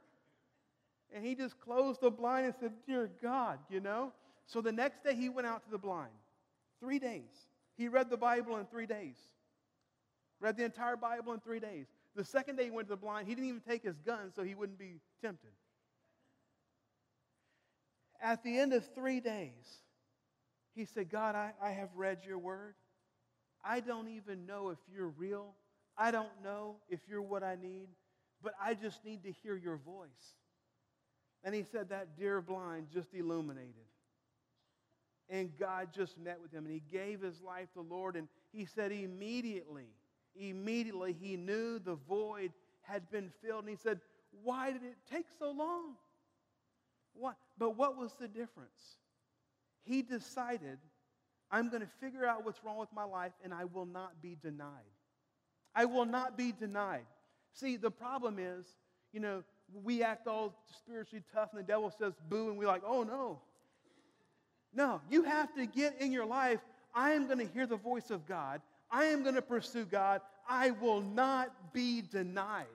And 1.11 1.25
he 1.25 1.33
just 1.33 1.59
closed 1.59 2.01
the 2.01 2.11
blind 2.11 2.45
and 2.45 2.55
said, 2.59 2.71
Dear 2.85 3.09
God, 3.21 3.57
you 3.69 3.79
know? 3.79 4.11
So 4.45 4.61
the 4.61 4.71
next 4.71 5.03
day 5.03 5.15
he 5.15 5.29
went 5.29 5.47
out 5.47 5.63
to 5.63 5.71
the 5.71 5.77
blind. 5.77 6.11
Three 6.79 6.99
days. 6.99 7.47
He 7.77 7.87
read 7.87 8.09
the 8.09 8.17
Bible 8.17 8.57
in 8.57 8.65
three 8.65 8.85
days. 8.85 9.15
Read 10.39 10.57
the 10.57 10.65
entire 10.65 10.95
Bible 10.95 11.33
in 11.33 11.39
three 11.39 11.59
days. 11.59 11.87
The 12.15 12.25
second 12.25 12.55
day 12.55 12.65
he 12.65 12.71
went 12.71 12.87
to 12.87 12.93
the 12.93 12.97
blind, 12.97 13.27
he 13.27 13.35
didn't 13.35 13.49
even 13.49 13.61
take 13.61 13.83
his 13.83 13.97
gun 13.99 14.31
so 14.35 14.43
he 14.43 14.55
wouldn't 14.55 14.79
be 14.79 14.99
tempted. 15.21 15.51
At 18.21 18.43
the 18.43 18.57
end 18.57 18.73
of 18.73 18.85
three 18.93 19.19
days, 19.19 19.83
he 20.75 20.85
said, 20.85 21.09
God, 21.09 21.35
I, 21.35 21.53
I 21.61 21.71
have 21.71 21.89
read 21.95 22.19
your 22.25 22.37
word. 22.37 22.75
I 23.63 23.79
don't 23.79 24.09
even 24.09 24.45
know 24.45 24.69
if 24.69 24.77
you're 24.93 25.07
real. 25.07 25.53
I 25.97 26.11
don't 26.11 26.29
know 26.43 26.77
if 26.89 26.99
you're 27.07 27.21
what 27.21 27.43
I 27.43 27.55
need, 27.61 27.87
but 28.41 28.53
I 28.61 28.73
just 28.73 29.03
need 29.03 29.23
to 29.23 29.31
hear 29.31 29.55
your 29.55 29.77
voice. 29.77 30.35
And 31.43 31.53
he 31.53 31.63
said 31.71 31.89
that 31.89 32.17
deer 32.17 32.41
blind 32.41 32.87
just 32.93 33.13
illuminated. 33.13 33.73
And 35.29 35.51
God 35.59 35.89
just 35.93 36.17
met 36.17 36.41
with 36.41 36.51
him 36.51 36.65
and 36.65 36.73
he 36.73 36.81
gave 36.91 37.21
his 37.21 37.41
life 37.41 37.67
to 37.73 37.83
the 37.83 37.93
Lord. 37.93 38.15
And 38.15 38.27
he 38.51 38.65
said 38.65 38.91
immediately, 38.91 39.87
immediately 40.39 41.15
he 41.19 41.35
knew 41.35 41.79
the 41.79 41.95
void 41.95 42.51
had 42.81 43.09
been 43.11 43.31
filled. 43.43 43.61
And 43.61 43.69
he 43.69 43.75
said, 43.75 43.99
Why 44.43 44.71
did 44.71 44.83
it 44.83 44.97
take 45.11 45.25
so 45.37 45.51
long? 45.51 45.95
Why? 47.13 47.33
But 47.57 47.75
what 47.77 47.97
was 47.97 48.13
the 48.19 48.27
difference? 48.27 48.97
he 49.89 50.03
decided, 50.03 50.77
I'm 51.49 51.69
going 51.69 51.81
to 51.81 51.89
figure 51.99 52.25
out 52.25 52.45
what's 52.45 52.63
wrong 52.63 52.77
with 52.77 52.93
my 52.93 53.03
life 53.03 53.31
and 53.43 53.53
I 53.53 53.65
will 53.65 53.87
not 53.87 54.21
be 54.21 54.37
denied. 54.41 54.69
I 55.73 55.85
will 55.85 56.05
not 56.05 56.37
be 56.37 56.51
denied. 56.51 57.05
See, 57.53 57.75
the 57.75 57.89
problem 57.89 58.37
is, 58.39 58.65
you 59.11 59.19
know, 59.19 59.43
we 59.83 60.03
act 60.03 60.27
all 60.27 60.55
spiritually 60.77 61.23
tough 61.33 61.49
and 61.51 61.59
the 61.59 61.65
devil 61.65 61.91
says 61.97 62.13
boo 62.29 62.49
and 62.49 62.57
we're 62.57 62.67
like, 62.67 62.83
oh 62.85 63.03
no. 63.03 63.39
No, 64.73 65.01
you 65.09 65.23
have 65.23 65.53
to 65.55 65.65
get 65.65 65.99
in 65.99 66.11
your 66.11 66.25
life, 66.25 66.59
I 66.93 67.11
am 67.11 67.25
going 67.25 67.39
to 67.39 67.51
hear 67.51 67.65
the 67.65 67.77
voice 67.77 68.11
of 68.11 68.27
God. 68.27 68.61
I 68.91 69.05
am 69.05 69.23
going 69.23 69.35
to 69.35 69.41
pursue 69.41 69.85
God. 69.85 70.21
I 70.47 70.71
will 70.71 71.01
not 71.01 71.73
be 71.73 72.01
denied. 72.01 72.65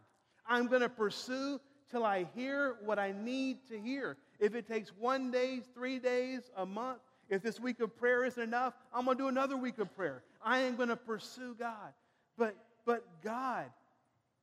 I'm 0.47 0.69
going 0.69 0.83
to 0.83 0.89
pursue 0.89 1.61
till 1.91 2.05
I 2.05 2.27
hear 2.35 2.77
what 2.85 2.99
I 2.99 3.13
need 3.13 3.67
to 3.69 3.79
hear. 3.79 4.17
If 4.39 4.55
it 4.55 4.67
takes 4.67 4.91
one 4.91 5.31
day, 5.31 5.63
three 5.75 5.99
days, 5.99 6.51
a 6.57 6.67
month, 6.67 6.99
if 7.29 7.43
this 7.43 7.59
week 7.59 7.81
of 7.81 7.97
prayer 7.97 8.25
isn't 8.25 8.43
enough, 8.43 8.75
I'm 8.93 9.07
going 9.07 9.17
to 9.17 9.25
do 9.25 9.29
another 9.29 9.57
week 9.57 9.79
of 9.79 9.95
prayer. 9.95 10.23
I 10.43 10.59
am 10.61 10.77
going 10.77 10.89
to 10.89 10.97
pursue 10.97 11.55
God. 11.59 11.93
But, 12.37 12.55
but 12.85 13.05
God, 13.23 13.67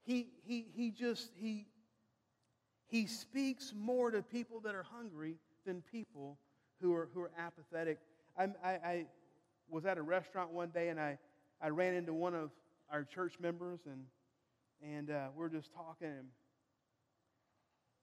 he, 0.04 0.28
he, 0.44 0.66
he 0.74 0.90
just, 0.92 1.32
he, 1.36 1.68
he 2.88 3.06
speaks 3.06 3.74
more 3.78 4.12
to 4.12 4.22
people 4.22 4.60
that 4.62 4.76
are 4.76 4.84
hungry 4.84 5.36
than 5.66 5.82
people 5.92 6.38
who 6.82 6.94
are, 6.94 7.10
who 7.14 7.22
are 7.22 7.32
apathetic. 7.38 8.00
I, 8.38 8.48
I, 8.64 8.70
I 8.70 9.06
was 9.70 9.86
at 9.86 9.98
a 9.98 10.02
restaurant 10.02 10.52
one 10.52 10.70
day 10.70 10.90
and 10.90 11.00
I, 11.00 11.18
I 11.62 11.70
ran 11.70 11.94
into 11.94 12.14
one 12.14 12.34
of 12.34 12.52
our 12.92 13.04
church 13.04 13.36
members 13.40 13.80
and, 13.86 14.06
and 14.82 15.12
uh, 15.12 15.28
we 15.36 15.46
are 15.46 15.50
just 15.50 15.74
talking. 15.74 16.08
And 16.08 16.28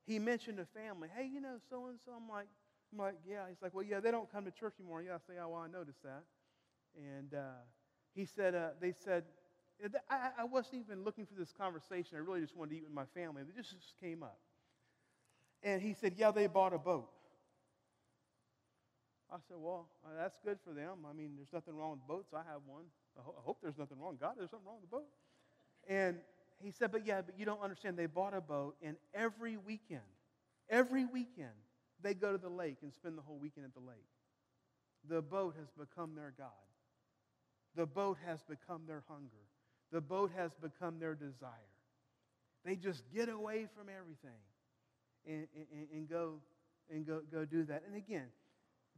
he 0.07 0.19
mentioned 0.19 0.59
a 0.61 0.67
family. 0.79 1.09
Hey, 1.15 1.29
you 1.33 1.41
know, 1.41 1.57
so 1.69 1.87
and 1.89 1.99
so. 2.05 2.13
I'm 2.17 2.29
like, 2.29 2.47
I'm 2.93 2.99
like, 2.99 3.17
yeah. 3.29 3.43
He's 3.49 3.61
like, 3.61 3.75
well, 3.75 3.85
yeah, 3.85 4.01
they 4.01 4.11
don't 4.11 4.31
come 4.33 4.45
to 4.45 4.51
church 4.51 4.75
anymore. 4.81 5.03
Yeah, 5.03 5.15
I 5.15 5.19
say, 5.19 5.39
oh, 5.43 5.49
well, 5.49 5.61
I 5.61 5.69
noticed 5.69 6.03
that. 6.05 6.23
And 6.97 7.35
uh, 7.35 7.61
he 8.15 8.25
said, 8.25 8.55
uh, 8.55 8.69
they 8.81 8.93
said, 9.05 9.25
I, 10.11 10.31
I, 10.41 10.45
wasn't 10.45 10.83
even 10.83 11.05
looking 11.05 11.27
for 11.27 11.35
this 11.35 11.53
conversation. 11.53 12.17
I 12.17 12.21
really 12.21 12.41
just 12.41 12.57
wanted 12.57 12.71
to 12.71 12.77
eat 12.77 12.85
with 12.85 12.93
my 12.93 13.05
family. 13.15 13.43
It 13.43 13.57
just, 13.57 13.71
just 13.71 13.95
came 14.01 14.23
up. 14.23 14.39
And 15.63 15.83
he 15.83 15.95
said, 15.95 16.15
yeah, 16.17 16.31
they 16.31 16.47
bought 16.47 16.73
a 16.73 16.79
boat. 16.79 17.09
I 19.31 19.37
said, 19.47 19.59
well, 19.61 19.89
uh, 20.05 20.09
that's 20.19 20.39
good 20.45 20.59
for 20.65 20.73
them. 20.73 21.05
I 21.09 21.13
mean, 21.13 21.33
there's 21.37 21.53
nothing 21.53 21.77
wrong 21.77 21.93
with 21.93 22.07
boats. 22.09 22.33
I 22.33 22.39
have 22.51 22.63
one. 22.67 22.85
I, 23.19 23.23
ho- 23.23 23.35
I 23.37 23.43
hope 23.45 23.59
there's 23.63 23.79
nothing 23.79 23.99
wrong. 24.01 24.17
God, 24.21 24.35
there's 24.39 24.51
something 24.51 24.67
wrong 24.67 24.79
with 24.81 24.91
the 24.91 24.97
boat. 24.97 25.09
And 25.89 26.19
he 26.61 26.71
said, 26.71 26.93
but 26.93 27.07
yeah, 27.07 27.23
but 27.23 27.39
you 27.39 27.45
don't 27.45 27.63
understand. 27.63 27.97
They 27.97 28.07
bought 28.07 28.35
a 28.35 28.41
boat, 28.41 28.77
and 28.83 28.97
every 29.15 29.57
weekend, 29.57 30.01
every 30.69 31.05
weekend, 31.05 31.55
they 32.03 32.15
go 32.15 32.33
to 32.33 32.39
the 32.39 32.49
lake 32.49 32.79
and 32.83 32.93
spend 32.93 33.17
the 33.17 33.23
whole 33.23 33.39
weekend 33.39 33.67
at 33.67 33.75
the 33.75 33.87
lake. 33.87 34.07
The 35.09 35.23
boat 35.23 35.55
has 35.59 35.69
become 35.71 36.15
their 36.15 36.33
God. 36.37 36.49
The 37.77 37.87
boat 37.87 38.19
has 38.27 38.43
become 38.43 38.83
their 38.87 39.03
hunger. 39.09 39.47
The 39.93 40.01
boat 40.01 40.33
has 40.37 40.53
become 40.61 40.99
their 40.99 41.15
desire. 41.15 41.51
They 42.65 42.77
just 42.77 43.03
get 43.15 43.29
away 43.29 43.67
from 43.77 43.87
everything 43.89 44.41
and, 45.27 45.47
and, 45.55 45.87
and, 45.93 46.09
go 46.09 46.35
and 46.91 47.07
go, 47.07 47.21
go 47.33 47.45
do 47.45 47.65
that. 47.65 47.85
And 47.87 47.97
again, 47.97 48.27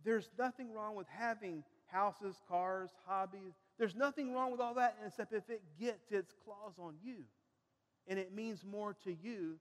there's 0.05 0.31
nothing 0.39 0.73
wrong 0.73 0.97
with 0.97 1.07
having 1.09 1.63
houses, 1.87 2.41
cars, 2.49 2.91
hobbies. 3.07 3.53
There's 3.81 3.97
nothing 3.97 4.35
wrong 4.35 4.53
with 4.53 4.61
all 4.61 4.75
that 4.75 4.99
except 5.07 5.33
if 5.33 5.49
it 5.49 5.63
gets 5.81 6.13
its 6.13 6.35
claws 6.45 6.75
on 6.79 6.97
you 7.03 7.25
and 8.07 8.19
it 8.19 8.35
means 8.35 8.63
more 8.63 8.95
to 9.05 9.11
you 9.11 9.57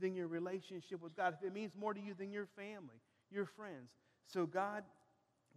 than 0.00 0.14
your 0.14 0.28
relationship 0.28 1.02
with 1.02 1.16
God, 1.16 1.34
if 1.36 1.44
it 1.44 1.52
means 1.52 1.72
more 1.74 1.92
to 1.92 2.00
you 2.00 2.14
than 2.14 2.30
your 2.30 2.46
family, 2.56 3.00
your 3.32 3.46
friends. 3.46 3.96
So 4.28 4.46
God, 4.46 4.84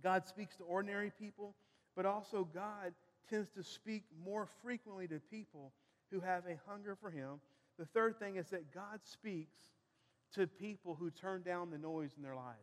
God 0.02 0.26
speaks 0.26 0.56
to 0.56 0.64
ordinary 0.64 1.12
people, 1.12 1.54
but 1.96 2.08
also 2.08 2.48
God 2.52 2.96
tends 3.30 3.52
to 3.52 3.64
speak 3.64 4.02
more 4.26 4.48
frequently 4.64 5.08
to 5.10 5.20
people 5.20 5.72
who 6.10 6.20
have 6.20 6.44
a 6.48 6.58
hunger 6.68 6.98
for 7.00 7.12
Him. 7.12 7.40
The 7.78 7.86
third 7.86 8.18
thing 8.18 8.38
is 8.38 8.50
that 8.50 8.74
God 8.74 9.00
speaks 9.04 9.60
to 10.34 10.48
people 10.48 10.96
who 11.00 11.12
turn 11.12 11.44
down 11.44 11.70
the 11.70 11.78
noise 11.78 12.16
in 12.18 12.24
their 12.24 12.36
lives. 12.36 12.58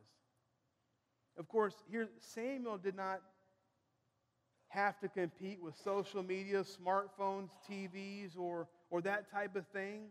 Of 1.39 1.47
course, 1.47 1.77
here 1.89 2.09
Samuel 2.19 2.79
did 2.79 2.97
not 2.97 3.21
have 4.75 4.99
to 5.01 5.09
compete 5.09 5.63
with 5.63 5.75
social 5.83 6.23
media, 6.23 6.65
smartphones, 6.65 7.51
TVs, 7.71 8.37
or, 8.37 8.67
or 8.91 9.01
that 9.03 9.31
type 9.31 9.55
of 9.55 9.67
thing. 9.69 10.07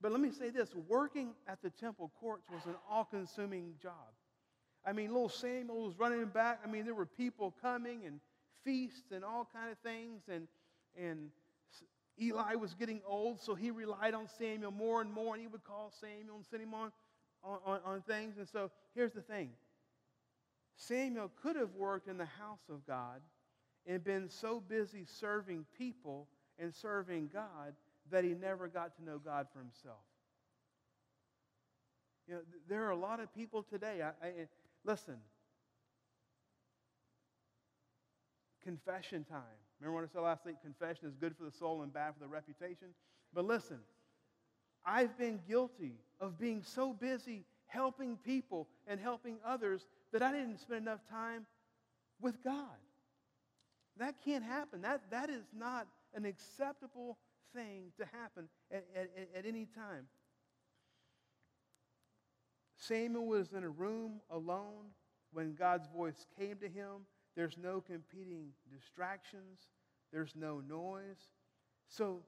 But 0.00 0.12
let 0.12 0.20
me 0.20 0.30
say 0.30 0.48
this 0.48 0.74
working 0.88 1.34
at 1.46 1.60
the 1.62 1.70
temple 1.70 2.10
courts 2.18 2.44
was 2.50 2.64
an 2.66 2.74
all 2.90 3.04
consuming 3.04 3.74
job. 3.82 3.92
I 4.86 4.92
mean, 4.92 5.12
little 5.12 5.28
Samuel 5.28 5.86
was 5.86 5.98
running 5.98 6.24
back. 6.26 6.60
I 6.64 6.70
mean, 6.70 6.86
there 6.86 6.94
were 6.94 7.06
people 7.06 7.54
coming 7.60 8.06
and 8.06 8.20
feasts 8.64 9.12
and 9.12 9.22
all 9.22 9.46
kind 9.52 9.70
of 9.70 9.76
things. 9.78 10.22
And, 10.32 10.48
and 10.98 11.28
Eli 12.18 12.54
was 12.54 12.72
getting 12.72 13.02
old, 13.06 13.40
so 13.40 13.54
he 13.54 13.70
relied 13.70 14.14
on 14.14 14.26
Samuel 14.38 14.70
more 14.70 15.02
and 15.02 15.12
more, 15.12 15.34
and 15.34 15.42
he 15.42 15.46
would 15.46 15.64
call 15.64 15.92
Samuel 16.00 16.36
and 16.36 16.46
send 16.50 16.62
him 16.62 16.72
on, 16.72 16.90
on, 17.44 17.58
on, 17.66 17.80
on 17.84 18.02
things. 18.02 18.38
And 18.38 18.48
so 18.48 18.70
here's 18.94 19.12
the 19.12 19.20
thing 19.20 19.50
Samuel 20.76 21.30
could 21.42 21.56
have 21.56 21.74
worked 21.74 22.08
in 22.08 22.16
the 22.16 22.24
house 22.24 22.64
of 22.70 22.86
God 22.86 23.20
and 23.86 24.02
been 24.04 24.28
so 24.28 24.60
busy 24.60 25.04
serving 25.04 25.64
people 25.76 26.28
and 26.58 26.74
serving 26.74 27.30
God 27.32 27.74
that 28.10 28.24
he 28.24 28.30
never 28.30 28.68
got 28.68 28.96
to 28.96 29.04
know 29.04 29.18
God 29.18 29.46
for 29.52 29.60
himself. 29.60 30.02
You 32.28 32.34
know, 32.34 32.40
there 32.68 32.84
are 32.86 32.90
a 32.90 32.96
lot 32.96 33.20
of 33.20 33.34
people 33.34 33.62
today. 33.62 34.02
I, 34.02 34.26
I, 34.26 34.32
listen, 34.84 35.16
confession 38.62 39.24
time. 39.24 39.40
Remember 39.80 40.02
what 40.02 40.08
I 40.08 40.12
said 40.12 40.22
last 40.22 40.44
week? 40.44 40.56
Confession 40.62 41.08
is 41.08 41.14
good 41.14 41.36
for 41.36 41.44
the 41.44 41.50
soul 41.50 41.82
and 41.82 41.92
bad 41.92 42.14
for 42.14 42.20
the 42.20 42.28
reputation. 42.28 42.88
But 43.32 43.46
listen, 43.46 43.78
I've 44.84 45.16
been 45.18 45.40
guilty 45.48 45.94
of 46.20 46.38
being 46.38 46.62
so 46.62 46.92
busy 46.92 47.44
helping 47.66 48.16
people 48.18 48.68
and 48.86 49.00
helping 49.00 49.38
others 49.44 49.86
that 50.12 50.22
I 50.22 50.32
didn't 50.32 50.58
spend 50.58 50.82
enough 50.82 51.00
time 51.08 51.46
with 52.20 52.42
God. 52.44 52.76
That 53.96 54.16
can't 54.24 54.44
happen. 54.44 54.82
That, 54.82 55.02
that 55.10 55.30
is 55.30 55.44
not 55.56 55.86
an 56.14 56.24
acceptable 56.24 57.18
thing 57.54 57.92
to 57.98 58.04
happen 58.06 58.48
at, 58.70 58.86
at, 58.94 59.10
at 59.36 59.46
any 59.46 59.66
time. 59.66 60.06
Samuel 62.76 63.26
was 63.26 63.52
in 63.52 63.62
a 63.62 63.68
room 63.68 64.20
alone 64.30 64.86
when 65.32 65.54
God's 65.54 65.86
voice 65.88 66.26
came 66.38 66.56
to 66.58 66.68
him. 66.68 67.06
There's 67.36 67.56
no 67.58 67.80
competing 67.80 68.48
distractions, 68.72 69.68
there's 70.12 70.34
no 70.34 70.60
noise. 70.60 71.28
So, 71.88 72.22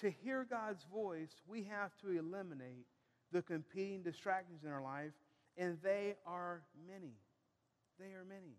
to 0.00 0.10
hear 0.10 0.46
God's 0.48 0.84
voice, 0.84 1.42
we 1.46 1.64
have 1.64 1.96
to 2.02 2.16
eliminate 2.16 2.86
the 3.32 3.42
competing 3.42 4.02
distractions 4.02 4.62
in 4.64 4.70
our 4.70 4.82
life, 4.82 5.12
and 5.56 5.76
they 5.82 6.14
are 6.24 6.62
many. 6.86 7.14
They 7.98 8.12
are 8.14 8.24
many. 8.24 8.54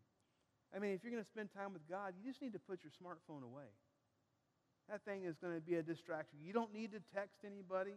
I 0.76 0.80
mean, 0.80 0.92
if 0.92 1.04
you're 1.04 1.12
going 1.12 1.24
to 1.24 1.30
spend 1.30 1.50
time 1.54 1.74
with 1.74 1.88
God, 1.90 2.14
you 2.18 2.30
just 2.30 2.42
need 2.42 2.54
to 2.54 2.60
put 2.60 2.80
your 2.84 2.92
smartphone 2.92 3.44
away. 3.44 3.70
That 4.90 5.04
thing 5.04 5.24
is 5.24 5.38
going 5.38 5.56
to 5.56 5.62
be 5.62 5.76
a 5.76 5.84
distraction. 5.84 6.40
You 6.44 6.54
don't 6.54 6.74
need 6.74 6.92
to 6.92 7.00
text 7.14 7.40
anybody. 7.46 7.96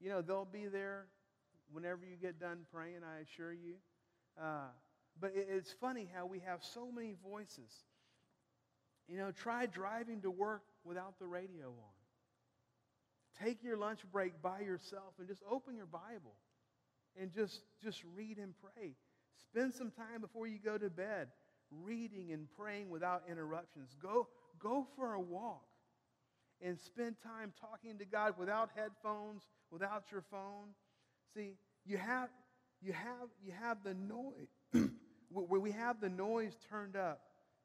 You 0.00 0.10
know, 0.10 0.22
they'll 0.22 0.44
be 0.44 0.66
there 0.66 1.06
whenever 1.72 2.00
you 2.04 2.16
get 2.16 2.40
done 2.40 2.60
praying, 2.72 3.00
I 3.04 3.20
assure 3.22 3.52
you. 3.52 3.74
Uh, 4.40 4.70
but 5.20 5.32
it, 5.34 5.48
it's 5.50 5.72
funny 5.80 6.08
how 6.14 6.26
we 6.26 6.40
have 6.40 6.60
so 6.62 6.90
many 6.92 7.14
voices. 7.22 7.70
You 9.08 9.18
know, 9.18 9.32
try 9.32 9.66
driving 9.66 10.20
to 10.22 10.30
work 10.30 10.62
without 10.84 11.18
the 11.18 11.26
radio 11.26 11.66
on. 11.66 13.44
Take 13.44 13.62
your 13.62 13.76
lunch 13.76 14.00
break 14.12 14.42
by 14.42 14.60
yourself 14.60 15.14
and 15.18 15.28
just 15.28 15.42
open 15.50 15.76
your 15.76 15.86
Bible 15.86 16.34
and 17.20 17.32
just, 17.32 17.60
just 17.82 18.02
read 18.14 18.38
and 18.38 18.52
pray. 18.60 18.94
Spend 19.50 19.74
some 19.74 19.90
time 19.90 20.20
before 20.20 20.46
you 20.46 20.58
go 20.62 20.76
to 20.76 20.90
bed 20.90 21.28
reading 21.70 22.32
and 22.32 22.48
praying 22.56 22.90
without 22.90 23.22
interruptions. 23.30 23.94
Go, 24.00 24.28
go 24.58 24.86
for 24.96 25.14
a 25.14 25.20
walk 25.20 25.64
and 26.60 26.78
spend 26.78 27.16
time 27.22 27.52
talking 27.60 27.98
to 27.98 28.04
God 28.04 28.34
without 28.38 28.70
headphones, 28.74 29.42
without 29.70 30.04
your 30.10 30.22
phone. 30.30 30.68
See, 31.34 31.54
you 31.84 31.98
have, 31.98 32.28
you 32.80 32.92
have, 32.92 33.28
you 33.44 33.52
have 33.60 33.78
the 33.84 33.94
noise, 33.94 34.90
where 35.30 35.60
we 35.60 35.70
have 35.72 36.00
the 36.00 36.08
noise 36.08 36.56
turned 36.70 36.96
up 36.96 37.20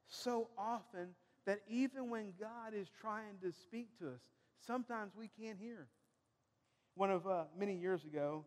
so 0.08 0.48
often 0.56 1.08
that 1.46 1.60
even 1.68 2.10
when 2.10 2.32
God 2.38 2.74
is 2.74 2.88
trying 3.00 3.38
to 3.42 3.52
speak 3.52 3.88
to 3.98 4.08
us, 4.08 4.20
sometimes 4.66 5.12
we 5.16 5.28
can't 5.40 5.58
hear. 5.58 5.88
One 6.94 7.10
of 7.10 7.26
uh, 7.26 7.44
many 7.58 7.76
years 7.76 8.04
ago, 8.04 8.44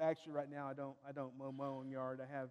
actually 0.00 0.32
right 0.32 0.50
now 0.50 0.68
I 0.68 0.74
don't, 0.74 0.96
I 1.06 1.12
don't 1.12 1.36
mow 1.36 1.52
my 1.52 1.66
own 1.66 1.88
yard. 1.88 2.20
I 2.22 2.34
have, 2.34 2.48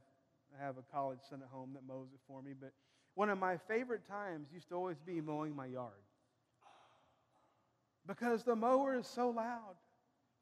I 0.59 0.63
have 0.63 0.77
a 0.77 0.83
college 0.93 1.19
son 1.29 1.41
at 1.41 1.49
home 1.49 1.71
that 1.73 1.83
mows 1.87 2.07
it 2.13 2.19
for 2.27 2.41
me. 2.41 2.51
But 2.59 2.71
one 3.15 3.29
of 3.29 3.37
my 3.37 3.57
favorite 3.67 4.07
times 4.07 4.47
used 4.53 4.69
to 4.69 4.75
always 4.75 4.97
be 5.05 5.21
mowing 5.21 5.55
my 5.55 5.65
yard 5.65 5.91
because 8.07 8.43
the 8.43 8.55
mower 8.55 8.97
is 8.97 9.07
so 9.07 9.29
loud 9.29 9.75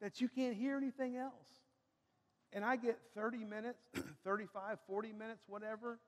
that 0.02 0.22
you 0.22 0.28
can't 0.28 0.56
hear 0.56 0.78
anything 0.78 1.18
else. 1.18 1.34
And 2.54 2.64
I 2.66 2.78
get 2.78 2.98
30 3.16 3.44
minutes, 3.44 3.80
35, 4.24 4.78
40 4.88 5.14
minutes, 5.14 5.44
whatever. 5.48 6.00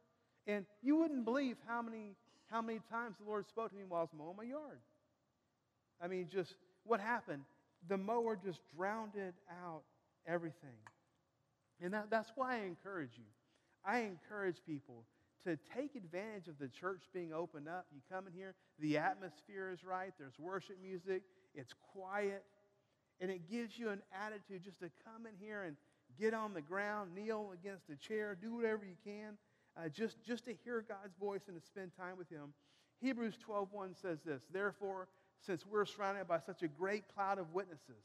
And 0.48 0.66
you 0.82 0.96
wouldn't 0.96 1.26
believe 1.26 1.58
how 1.68 1.82
many, 1.82 2.16
how 2.50 2.62
many 2.62 2.80
times 2.90 3.18
the 3.20 3.30
Lord 3.30 3.48
spoke 3.48 3.70
to 3.70 3.76
me 3.76 3.84
while 3.88 4.00
I 4.00 4.04
was 4.04 4.10
mowing 4.18 4.38
my 4.38 4.44
yard. 4.44 4.80
I 6.02 6.08
mean, 6.08 6.28
just 6.32 6.56
what 6.84 7.00
happened? 7.00 7.44
The 7.88 7.98
mower 7.98 8.38
just 8.44 8.60
drowned 8.76 9.12
out 9.64 9.84
everything. 10.26 10.78
And 11.82 11.94
that, 11.94 12.10
that's 12.10 12.32
why 12.36 12.56
I 12.56 12.66
encourage 12.66 13.12
you. 13.18 13.26
I 13.86 14.00
encourage 14.00 14.58
people 14.66 15.06
to 15.44 15.58
take 15.76 15.96
advantage 15.96 16.48
of 16.48 16.60
the 16.60 16.68
church 16.68 17.02
being 17.14 17.34
opened 17.34 17.68
up. 17.68 17.88
You 17.94 18.02
come 18.12 18.28
in 18.28 18.34
here, 18.34 18.54
the 18.80 18.98
atmosphere 18.98 19.72
is 19.72 19.84
right, 19.84 20.14
there's 20.20 20.38
worship 20.38 20.78
music, 20.82 21.24
it's 21.56 21.74
quiet, 21.94 22.44
and 23.20 23.32
it 23.32 23.50
gives 23.50 23.78
you 23.78 23.90
an 23.90 24.02
attitude 24.26 24.64
just 24.64 24.80
to 24.80 24.90
come 25.04 25.26
in 25.26 25.34
here 25.40 25.64
and 25.64 25.76
get 26.20 26.34
on 26.34 26.54
the 26.54 26.62
ground, 26.62 27.12
kneel 27.16 27.52
against 27.54 27.90
a 27.90 27.96
chair, 27.96 28.38
do 28.40 28.56
whatever 28.56 28.86
you 28.86 28.96
can, 29.04 29.38
uh, 29.78 29.90
just, 29.90 30.24
just 30.24 30.46
to 30.46 30.54
hear 30.64 30.86
God's 30.88 31.16
voice 31.20 31.42
and 31.48 31.60
to 31.60 31.66
spend 31.66 31.92
time 31.98 32.18
with 32.18 32.30
Him. 32.30 32.54
Hebrews 33.00 33.38
12:1 33.48 34.00
says 34.00 34.20
this, 34.24 34.44
Therefore, 34.52 35.08
since 35.40 35.66
we're 35.66 35.86
surrounded 35.86 36.28
by 36.28 36.40
such 36.40 36.62
a 36.62 36.68
great 36.68 37.04
cloud 37.16 37.40
of 37.40 37.52
witnesses, 37.54 38.04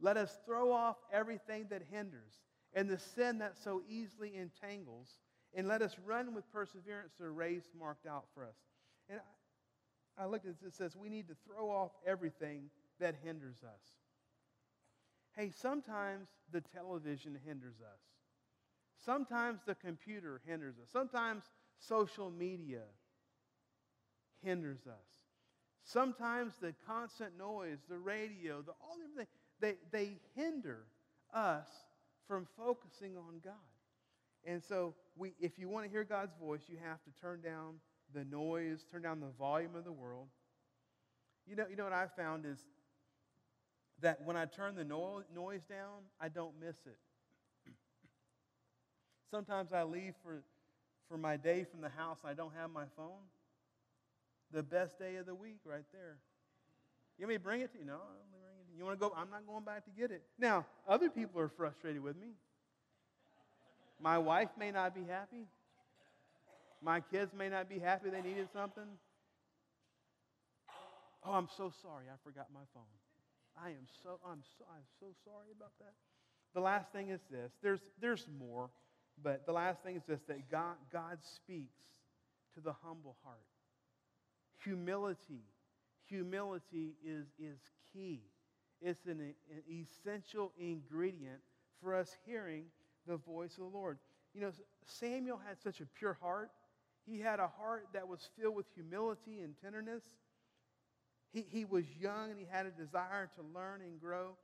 let 0.00 0.16
us 0.16 0.38
throw 0.44 0.70
off 0.70 0.96
everything 1.12 1.66
that 1.70 1.82
hinders 1.90 2.34
and 2.74 2.88
the 2.88 2.98
sin 2.98 3.38
that 3.38 3.56
so 3.56 3.82
easily 3.88 4.36
entangles, 4.36 5.18
and 5.54 5.66
let 5.66 5.82
us 5.82 5.96
run 6.04 6.34
with 6.34 6.50
perseverance 6.52 7.12
the 7.18 7.28
race 7.28 7.70
marked 7.78 8.06
out 8.06 8.26
for 8.34 8.44
us. 8.44 8.56
And 9.08 9.20
I, 10.18 10.24
I 10.24 10.26
looked 10.26 10.46
at 10.46 10.60
this, 10.60 10.74
it 10.74 10.76
says 10.76 10.96
we 10.96 11.08
need 11.08 11.28
to 11.28 11.36
throw 11.46 11.70
off 11.70 11.92
everything 12.06 12.70
that 13.00 13.14
hinders 13.24 13.58
us. 13.64 13.80
Hey, 15.36 15.50
sometimes 15.54 16.28
the 16.52 16.60
television 16.60 17.38
hinders 17.46 17.76
us. 17.80 18.00
Sometimes 19.04 19.60
the 19.64 19.76
computer 19.76 20.40
hinders 20.44 20.74
us. 20.82 20.88
Sometimes 20.92 21.44
social 21.78 22.30
media 22.30 22.82
hinders 24.42 24.86
us. 24.86 25.06
Sometimes 25.84 26.54
the 26.60 26.74
constant 26.86 27.38
noise, 27.38 27.78
the 27.88 27.96
radio, 27.98 28.60
the, 28.60 28.72
all 28.72 28.98
everything, 29.16 29.28
they, 29.60 29.76
they 29.90 30.18
hinder 30.34 30.84
us 31.32 31.68
from 32.28 32.46
focusing 32.56 33.16
on 33.16 33.40
God. 33.42 33.54
And 34.44 34.62
so, 34.62 34.94
we, 35.16 35.32
if 35.40 35.58
you 35.58 35.68
want 35.68 35.86
to 35.86 35.90
hear 35.90 36.04
God's 36.04 36.34
voice, 36.40 36.60
you 36.68 36.76
have 36.84 37.02
to 37.02 37.10
turn 37.20 37.40
down 37.40 37.74
the 38.14 38.24
noise, 38.24 38.84
turn 38.90 39.02
down 39.02 39.20
the 39.20 39.32
volume 39.38 39.74
of 39.74 39.84
the 39.84 39.92
world. 39.92 40.28
You 41.46 41.56
know, 41.56 41.66
you 41.68 41.76
know 41.76 41.84
what 41.84 41.92
I 41.92 42.06
found 42.16 42.46
is 42.46 42.58
that 44.00 44.22
when 44.22 44.36
I 44.36 44.44
turn 44.44 44.76
the 44.76 44.84
no- 44.84 45.22
noise 45.34 45.62
down, 45.68 46.04
I 46.20 46.28
don't 46.28 46.52
miss 46.60 46.76
it. 46.86 46.98
Sometimes 49.30 49.72
I 49.72 49.82
leave 49.82 50.14
for, 50.22 50.42
for 51.08 51.18
my 51.18 51.36
day 51.36 51.64
from 51.64 51.80
the 51.80 51.88
house 51.88 52.18
and 52.22 52.30
I 52.30 52.34
don't 52.34 52.54
have 52.54 52.70
my 52.70 52.84
phone. 52.96 53.26
The 54.52 54.62
best 54.62 54.98
day 54.98 55.16
of 55.16 55.26
the 55.26 55.34
week, 55.34 55.58
right 55.64 55.84
there. 55.92 56.18
You 57.18 57.26
want 57.26 57.34
me 57.34 57.36
bring 57.38 57.60
it 57.60 57.72
to 57.72 57.78
you? 57.78 57.84
No. 57.84 58.00
You 58.78 58.84
want 58.84 59.00
to 59.00 59.08
go? 59.08 59.12
I'm 59.16 59.28
not 59.28 59.44
going 59.44 59.64
back 59.64 59.84
to 59.86 59.90
get 59.90 60.12
it. 60.12 60.22
Now, 60.38 60.64
other 60.88 61.10
people 61.10 61.40
are 61.40 61.48
frustrated 61.48 62.00
with 62.00 62.16
me. 62.16 62.28
My 64.00 64.18
wife 64.18 64.50
may 64.56 64.70
not 64.70 64.94
be 64.94 65.02
happy. 65.02 65.48
My 66.80 67.00
kids 67.00 67.32
may 67.36 67.48
not 67.48 67.68
be 67.68 67.80
happy 67.80 68.08
they 68.10 68.22
needed 68.22 68.48
something. 68.52 68.86
Oh, 71.24 71.32
I'm 71.32 71.48
so 71.56 71.72
sorry. 71.82 72.04
I 72.08 72.16
forgot 72.22 72.46
my 72.54 72.60
phone. 72.72 72.84
I 73.60 73.70
am 73.70 73.88
so, 74.04 74.20
I'm 74.24 74.42
so, 74.56 74.64
I'm 74.72 74.84
so 75.00 75.06
sorry 75.24 75.48
about 75.56 75.72
that. 75.80 75.94
The 76.54 76.60
last 76.60 76.92
thing 76.92 77.08
is 77.08 77.20
this. 77.28 77.50
There's, 77.60 77.80
there's 78.00 78.28
more, 78.38 78.70
but 79.20 79.44
the 79.44 79.52
last 79.52 79.82
thing 79.82 79.96
is 79.96 80.02
this 80.06 80.20
that 80.28 80.48
God, 80.48 80.76
God 80.92 81.18
speaks 81.22 81.82
to 82.54 82.60
the 82.60 82.74
humble 82.84 83.16
heart. 83.24 83.42
Humility. 84.62 85.42
Humility 86.06 86.92
is, 87.04 87.26
is 87.40 87.58
key. 87.92 88.22
It's 88.80 89.06
an, 89.06 89.34
an 89.50 89.62
essential 89.70 90.52
ingredient 90.58 91.40
for 91.82 91.94
us 91.94 92.16
hearing 92.26 92.64
the 93.06 93.16
voice 93.16 93.52
of 93.52 93.70
the 93.70 93.76
Lord. 93.76 93.98
You 94.34 94.42
know, 94.42 94.52
Samuel 94.84 95.40
had 95.46 95.60
such 95.60 95.80
a 95.80 95.86
pure 95.86 96.16
heart. 96.20 96.50
He 97.06 97.18
had 97.18 97.40
a 97.40 97.48
heart 97.48 97.86
that 97.94 98.06
was 98.06 98.28
filled 98.38 98.54
with 98.54 98.66
humility 98.74 99.40
and 99.40 99.54
tenderness. 99.62 100.04
He, 101.32 101.44
he 101.48 101.64
was 101.64 101.84
young 102.00 102.30
and 102.30 102.38
he 102.38 102.46
had 102.50 102.66
a 102.66 102.70
desire 102.70 103.28
to 103.36 103.42
learn 103.54 103.80
and 103.82 104.00
grow. 104.00 104.36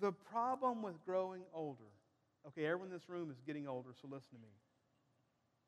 The 0.00 0.12
problem 0.12 0.82
with 0.82 0.94
growing 1.04 1.42
older, 1.54 1.84
okay, 2.48 2.66
everyone 2.66 2.88
in 2.88 2.92
this 2.92 3.08
room 3.08 3.30
is 3.30 3.36
getting 3.46 3.68
older, 3.68 3.90
so 4.00 4.08
listen 4.08 4.30
to 4.32 4.38
me. 4.38 4.48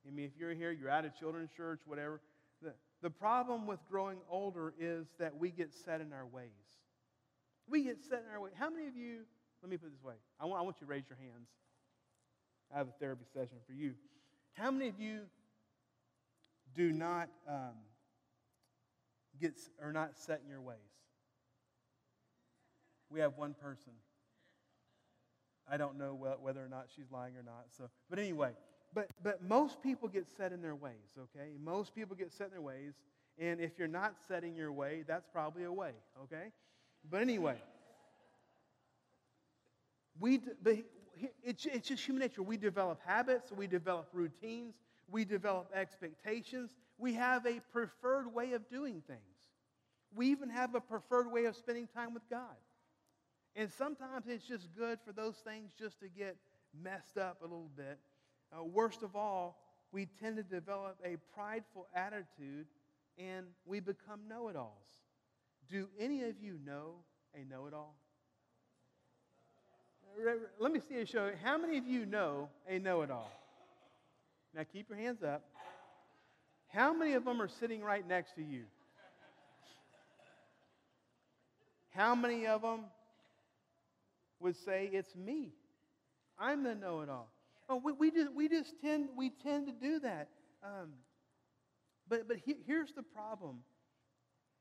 I 0.07 0.11
mean, 0.11 0.27
if 0.27 0.33
you're 0.39 0.55
here, 0.55 0.71
you're 0.71 0.91
out 0.91 1.05
of 1.05 1.17
children's 1.17 1.51
church, 1.57 1.81
whatever. 1.87 2.21
The, 2.63 2.73
the 3.03 3.11
problem 3.11 3.67
with 3.67 3.81
growing 3.89 4.19
older 4.29 4.75
is 4.79 5.07
that 5.19 5.37
we 5.37 5.51
get 5.51 5.73
set 5.73 6.01
in 6.01 6.13
our 6.13 6.27
ways. 6.27 6.51
We 7.69 7.83
get 7.83 7.99
set 8.03 8.25
in 8.27 8.33
our 8.33 8.41
way. 8.41 8.51
How 8.55 8.71
many 8.71 8.87
of 8.87 8.97
you, 8.97 9.21
let 9.63 9.71
me 9.71 9.77
put 9.77 9.91
this 9.93 10.03
way, 10.03 10.15
I 10.41 10.47
want, 10.47 10.61
I 10.61 10.63
want 10.63 10.77
you 10.81 10.87
to 10.87 10.91
raise 10.91 11.05
your 11.09 11.19
hands. 11.19 11.49
I 12.75 12.79
have 12.79 12.89
a 12.89 12.95
therapy 13.01 13.25
session 13.33 13.59
for 13.67 13.73
you. 13.73 13.95
How 14.55 14.71
many 14.71 14.89
of 14.89 14.99
you 14.99 15.21
do 16.75 16.93
not 16.93 17.29
um, 17.49 17.75
get 19.41 19.55
or 19.81 19.93
not 19.93 20.17
set 20.17 20.41
in 20.45 20.51
your 20.51 20.61
ways? 20.61 20.79
We 23.11 23.21
have 23.21 23.37
one 23.37 23.55
person. 23.55 23.93
I 25.71 25.77
don't 25.77 25.99
know 25.99 26.15
whether 26.41 26.65
or 26.65 26.69
not 26.69 26.87
she's 26.95 27.11
lying 27.11 27.37
or 27.37 27.43
not. 27.43 27.67
So, 27.77 27.89
but 28.09 28.19
anyway, 28.19 28.51
but 28.95 29.11
but 29.23 29.43
most 29.43 29.83
people 29.83 30.09
get 30.09 30.27
set 30.37 30.53
in 30.53 30.63
their 30.63 30.75
ways. 30.75 31.17
Okay, 31.19 31.51
most 31.63 31.95
people 31.95 32.17
get 32.17 32.33
set 32.33 32.49
in 32.49 32.53
their 32.53 32.63
ways, 32.63 32.95
and 33.39 33.61
if 33.61 33.79
you're 33.79 33.89
not 33.89 34.15
setting 34.29 34.55
your 34.55 34.73
way, 34.73 35.05
that's 35.07 35.27
probably 35.33 35.65
a 35.65 35.73
way. 35.73 35.93
Okay, 36.23 36.53
but 37.11 37.21
anyway, 37.21 37.57
we 40.19 40.41
but 40.63 40.77
it's, 41.43 41.67
it's 41.67 41.89
just 41.89 42.05
human 42.05 42.21
nature. 42.21 42.43
We 42.43 42.57
develop 42.57 43.01
habits, 43.05 43.51
we 43.53 43.67
develop 43.67 44.09
routines, 44.13 44.75
we 45.09 45.25
develop 45.25 45.71
expectations. 45.75 46.71
We 46.99 47.15
have 47.15 47.47
a 47.47 47.61
preferred 47.73 48.33
way 48.33 48.53
of 48.53 48.69
doing 48.71 49.03
things. 49.07 49.21
We 50.15 50.29
even 50.29 50.49
have 50.49 50.75
a 50.75 50.81
preferred 50.81 51.31
way 51.31 51.45
of 51.45 51.57
spending 51.57 51.89
time 51.95 52.15
with 52.15 52.29
God. 52.31 52.57
And 53.55 53.71
sometimes 53.71 54.27
it's 54.29 54.47
just 54.47 54.69
good 54.77 54.99
for 55.05 55.13
those 55.13 55.37
things 55.37 55.73
just 55.79 56.01
to 56.01 56.09
get 56.09 56.37
messed 56.83 57.19
up 57.19 57.41
a 57.41 57.45
little 57.45 57.71
bit. 57.77 57.99
Uh, 58.53 58.65
worst 58.65 59.03
of 59.03 59.17
all, 59.17 59.59
we 59.93 60.07
tend 60.21 60.37
to 60.37 60.43
develop 60.43 60.97
a 61.05 61.17
prideful 61.35 61.87
attitude 61.95 62.67
and 63.19 63.47
we 63.65 63.81
become 63.81 64.21
know 64.29 64.49
it 64.49 64.57
alls. 64.57 65.06
Do 65.71 65.89
any 65.99 66.23
of 66.25 66.41
you 66.41 66.59
know 66.65 66.97
a 67.35 67.45
know 67.45 67.67
it 67.67 67.75
all? 67.75 67.97
Let 70.59 70.73
me 70.73 70.81
see 70.89 70.97
a 70.97 71.07
show. 71.07 71.31
How 71.43 71.59
many 71.59 71.77
of 71.77 71.87
you 71.87 72.07
know 72.07 72.49
a 72.69 72.79
know 72.79 73.03
it 73.03 73.11
all? 73.11 73.31
Now 74.55 74.63
keep 74.73 74.89
your 74.89 74.99
hands 74.99 75.23
up. 75.23 75.45
How 76.69 76.95
many 76.95 77.15
of 77.15 77.25
them 77.25 77.43
are 77.43 77.49
sitting 77.49 77.83
right 77.83 78.07
next 78.07 78.35
to 78.37 78.43
you? 78.43 78.65
How 81.91 82.15
many 82.15 82.47
of 82.47 82.63
them 82.63 82.81
would 84.41 84.57
say, 84.65 84.89
It's 84.93 85.15
me? 85.15 85.53
I'm 86.39 86.63
the 86.63 86.75
know 86.75 87.01
it 87.01 87.09
all. 87.09 87.31
Oh, 87.69 87.81
we, 87.83 87.93
we, 87.93 88.11
just, 88.11 88.33
we 88.35 88.49
just 88.49 88.75
tend, 88.83 89.09
we 89.17 89.31
tend 89.43 89.67
to 89.67 89.73
do 89.73 90.01
that. 90.01 90.29
Um, 90.63 90.93
but 92.09 92.29
but 92.29 92.37
he, 92.37 92.57
here's 92.67 92.93
the 92.93 93.03
problem. 93.03 93.61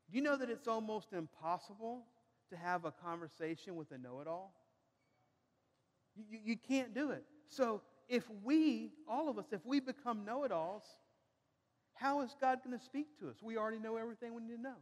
Do 0.10 0.18
you 0.18 0.24
know 0.24 0.38
that 0.38 0.50
it's 0.50 0.68
almost 0.68 1.14
impossible 1.14 2.04
to 2.50 2.58
have 2.58 2.86
a 2.86 2.92
conversation 2.92 3.76
with 3.76 3.92
a 3.92 3.98
know 3.98 4.22
it 4.22 4.28
all? 4.28 4.54
You, 6.16 6.24
you, 6.30 6.40
you 6.44 6.58
can't 6.58 6.94
do 6.94 7.12
it. 7.12 7.24
So 7.48 7.82
if 8.08 8.24
we, 8.44 8.92
all 9.08 9.30
of 9.30 9.38
us, 9.40 9.46
if 9.52 9.66
we 9.66 9.80
become 9.80 10.26
know 10.26 10.44
it 10.44 10.52
alls, 10.52 10.84
how 11.94 12.22
is 12.22 12.36
God 12.40 12.60
going 12.64 12.78
to 12.78 12.84
speak 12.84 13.20
to 13.20 13.30
us? 13.30 13.38
We 13.42 13.58
already 13.58 13.80
know 13.80 13.98
everything 13.98 14.36
we 14.36 14.42
need 14.42 14.58
to 14.58 14.62
know. 14.62 14.76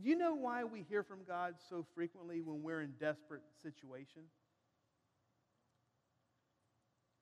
Do 0.00 0.08
you 0.08 0.16
know 0.16 0.34
why 0.34 0.64
we 0.64 0.84
hear 0.88 1.02
from 1.02 1.18
God 1.26 1.56
so 1.68 1.84
frequently 1.94 2.40
when 2.40 2.62
we're 2.62 2.80
in 2.80 2.92
desperate 2.98 3.42
situation? 3.62 4.22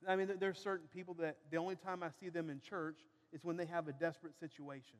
I 0.06 0.16
mean, 0.16 0.30
there's 0.38 0.58
certain 0.58 0.86
people 0.94 1.14
that 1.14 1.36
the 1.50 1.56
only 1.56 1.76
time 1.76 2.02
I 2.02 2.08
see 2.20 2.28
them 2.28 2.48
in 2.48 2.60
church 2.60 2.98
is 3.32 3.44
when 3.44 3.56
they 3.56 3.66
have 3.66 3.88
a 3.88 3.92
desperate 3.92 4.38
situation. 4.38 4.98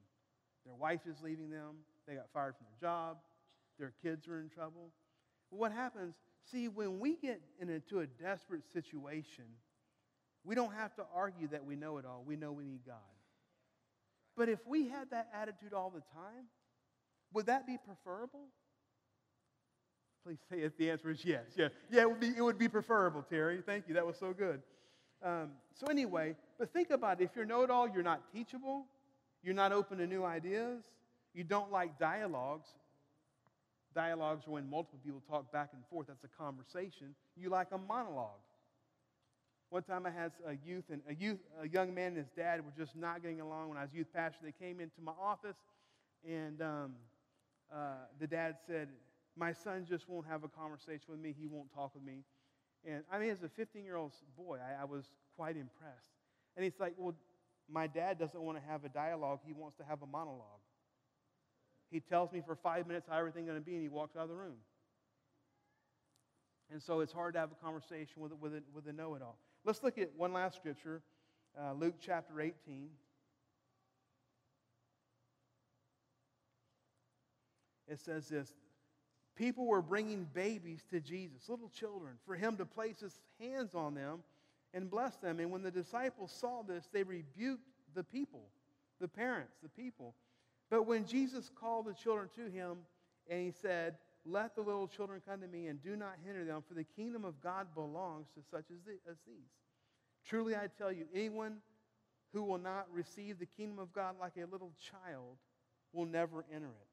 Their 0.64 0.74
wife 0.74 1.00
is 1.06 1.16
leaving 1.22 1.50
them, 1.50 1.76
they 2.06 2.14
got 2.14 2.26
fired 2.32 2.54
from 2.56 2.66
their 2.66 2.88
job, 2.88 3.18
their 3.78 3.92
kids 4.02 4.28
are 4.28 4.40
in 4.40 4.48
trouble. 4.48 4.92
What 5.50 5.72
happens 5.72 6.14
See, 6.50 6.68
when 6.68 6.98
we 6.98 7.16
get 7.16 7.40
into 7.60 8.00
a 8.00 8.06
desperate 8.06 8.62
situation, 8.72 9.44
we 10.44 10.54
don't 10.54 10.72
have 10.72 10.94
to 10.96 11.04
argue 11.14 11.48
that 11.48 11.64
we 11.64 11.76
know 11.76 11.98
it 11.98 12.06
all. 12.06 12.24
We 12.26 12.36
know 12.36 12.52
we 12.52 12.64
need 12.64 12.80
God. 12.86 12.96
But 14.36 14.48
if 14.48 14.58
we 14.66 14.88
had 14.88 15.10
that 15.10 15.28
attitude 15.34 15.72
all 15.72 15.90
the 15.90 16.00
time, 16.00 16.46
would 17.32 17.46
that 17.46 17.66
be 17.66 17.76
preferable? 17.76 18.48
Please 20.24 20.38
say 20.50 20.60
if 20.60 20.76
the 20.76 20.90
answer 20.90 21.10
is 21.10 21.24
yes. 21.24 21.44
Yeah, 21.56 21.68
yeah 21.90 22.02
it, 22.02 22.10
would 22.10 22.20
be, 22.20 22.28
it 22.28 22.42
would 22.42 22.58
be 22.58 22.68
preferable, 22.68 23.22
Terry. 23.22 23.62
Thank 23.64 23.86
you. 23.86 23.94
That 23.94 24.06
was 24.06 24.16
so 24.16 24.32
good. 24.32 24.62
Um, 25.22 25.50
so, 25.74 25.86
anyway, 25.86 26.34
but 26.58 26.72
think 26.72 26.90
about 26.90 27.20
it. 27.20 27.24
If 27.24 27.30
you're 27.36 27.44
know 27.44 27.62
it 27.62 27.70
all, 27.70 27.88
you're 27.88 28.02
not 28.02 28.22
teachable, 28.32 28.86
you're 29.42 29.54
not 29.54 29.72
open 29.72 29.98
to 29.98 30.06
new 30.06 30.24
ideas, 30.24 30.82
you 31.34 31.44
don't 31.44 31.70
like 31.70 31.98
dialogues, 31.98 32.68
Dialogues 33.94 34.46
are 34.46 34.52
when 34.52 34.68
multiple 34.70 35.00
people 35.04 35.22
talk 35.28 35.50
back 35.52 35.70
and 35.72 35.82
forth. 35.90 36.06
That's 36.06 36.22
a 36.24 36.28
conversation. 36.28 37.14
You 37.36 37.48
like 37.50 37.68
a 37.72 37.78
monologue. 37.78 38.38
One 39.70 39.82
time 39.82 40.06
I 40.06 40.10
had 40.10 40.32
a 40.46 40.54
youth 40.64 40.84
and 40.90 41.00
a 41.08 41.14
youth, 41.14 41.38
a 41.60 41.68
young 41.68 41.94
man 41.94 42.08
and 42.08 42.16
his 42.18 42.30
dad 42.36 42.64
were 42.64 42.72
just 42.76 42.96
not 42.96 43.22
getting 43.22 43.40
along. 43.40 43.68
When 43.68 43.78
I 43.78 43.82
was 43.82 43.90
youth 43.92 44.08
pastor, 44.12 44.38
they 44.44 44.52
came 44.52 44.80
into 44.80 45.00
my 45.02 45.12
office, 45.20 45.56
and 46.28 46.60
um, 46.60 46.92
uh, 47.72 48.06
the 48.20 48.26
dad 48.26 48.56
said, 48.66 48.88
"My 49.36 49.52
son 49.52 49.86
just 49.88 50.08
won't 50.08 50.26
have 50.26 50.44
a 50.44 50.48
conversation 50.48 51.06
with 51.08 51.20
me. 51.20 51.34
He 51.38 51.46
won't 51.46 51.72
talk 51.72 51.94
with 51.94 52.02
me." 52.04 52.24
And 52.84 53.04
I 53.12 53.18
mean, 53.18 53.30
as 53.30 53.42
a 53.42 53.48
15-year-old 53.48 54.12
boy, 54.36 54.58
I, 54.58 54.82
I 54.82 54.84
was 54.84 55.04
quite 55.36 55.56
impressed. 55.56 56.10
And 56.56 56.64
he's 56.64 56.78
like, 56.80 56.94
"Well, 56.96 57.14
my 57.70 57.86
dad 57.86 58.18
doesn't 58.18 58.40
want 58.40 58.58
to 58.58 58.64
have 58.70 58.84
a 58.84 58.88
dialogue. 58.88 59.40
He 59.44 59.52
wants 59.52 59.76
to 59.78 59.84
have 59.84 60.02
a 60.02 60.06
monologue. 60.06 60.60
He 61.90 62.00
tells 62.00 62.32
me 62.32 62.42
for 62.44 62.54
five 62.54 62.86
minutes 62.86 63.06
how 63.08 63.18
everything's 63.18 63.48
going 63.48 63.58
to 63.58 63.64
be, 63.64 63.74
and 63.74 63.82
he 63.82 63.88
walks 63.88 64.16
out 64.16 64.24
of 64.24 64.28
the 64.28 64.34
room. 64.34 64.56
And 66.72 66.80
so 66.80 67.00
it's 67.00 67.12
hard 67.12 67.34
to 67.34 67.40
have 67.40 67.50
a 67.50 67.64
conversation 67.64 68.22
with, 68.22 68.32
with, 68.40 68.54
a, 68.54 68.62
with 68.72 68.86
a 68.86 68.92
know 68.92 69.14
it 69.14 69.22
all. 69.22 69.38
Let's 69.64 69.82
look 69.82 69.98
at 69.98 70.10
one 70.16 70.32
last 70.32 70.56
scripture 70.56 71.02
uh, 71.60 71.72
Luke 71.72 71.96
chapter 72.00 72.40
18. 72.40 72.90
It 77.88 77.98
says 77.98 78.28
this 78.28 78.54
People 79.36 79.66
were 79.66 79.82
bringing 79.82 80.28
babies 80.32 80.84
to 80.90 81.00
Jesus, 81.00 81.48
little 81.48 81.70
children, 81.70 82.14
for 82.24 82.36
him 82.36 82.56
to 82.58 82.64
place 82.64 83.00
his 83.00 83.18
hands 83.40 83.74
on 83.74 83.94
them 83.94 84.20
and 84.74 84.90
bless 84.90 85.16
them. 85.16 85.40
And 85.40 85.50
when 85.50 85.62
the 85.62 85.70
disciples 85.70 86.32
saw 86.32 86.62
this, 86.62 86.88
they 86.92 87.02
rebuked 87.02 87.62
the 87.94 88.04
people, 88.04 88.48
the 89.00 89.08
parents, 89.08 89.56
the 89.62 89.68
people. 89.68 90.14
But 90.70 90.86
when 90.86 91.04
Jesus 91.04 91.50
called 91.54 91.86
the 91.86 91.94
children 91.94 92.28
to 92.36 92.48
him 92.48 92.78
and 93.28 93.40
he 93.40 93.50
said, 93.50 93.96
Let 94.24 94.54
the 94.54 94.62
little 94.62 94.86
children 94.86 95.20
come 95.26 95.40
to 95.40 95.48
me 95.48 95.66
and 95.66 95.82
do 95.82 95.96
not 95.96 96.14
hinder 96.24 96.44
them, 96.44 96.62
for 96.66 96.74
the 96.74 96.84
kingdom 96.84 97.24
of 97.24 97.40
God 97.42 97.68
belongs 97.74 98.28
to 98.34 98.40
such 98.50 98.66
as, 98.70 98.78
the, 98.86 98.92
as 99.10 99.16
these. 99.26 99.50
Truly 100.24 100.54
I 100.54 100.68
tell 100.78 100.92
you, 100.92 101.06
anyone 101.14 101.56
who 102.32 102.44
will 102.44 102.58
not 102.58 102.86
receive 102.92 103.38
the 103.38 103.46
kingdom 103.46 103.78
of 103.78 103.92
God 103.92 104.14
like 104.20 104.34
a 104.36 104.46
little 104.50 104.72
child 104.78 105.36
will 105.92 106.06
never 106.06 106.44
enter 106.54 106.66
it. 106.66 106.90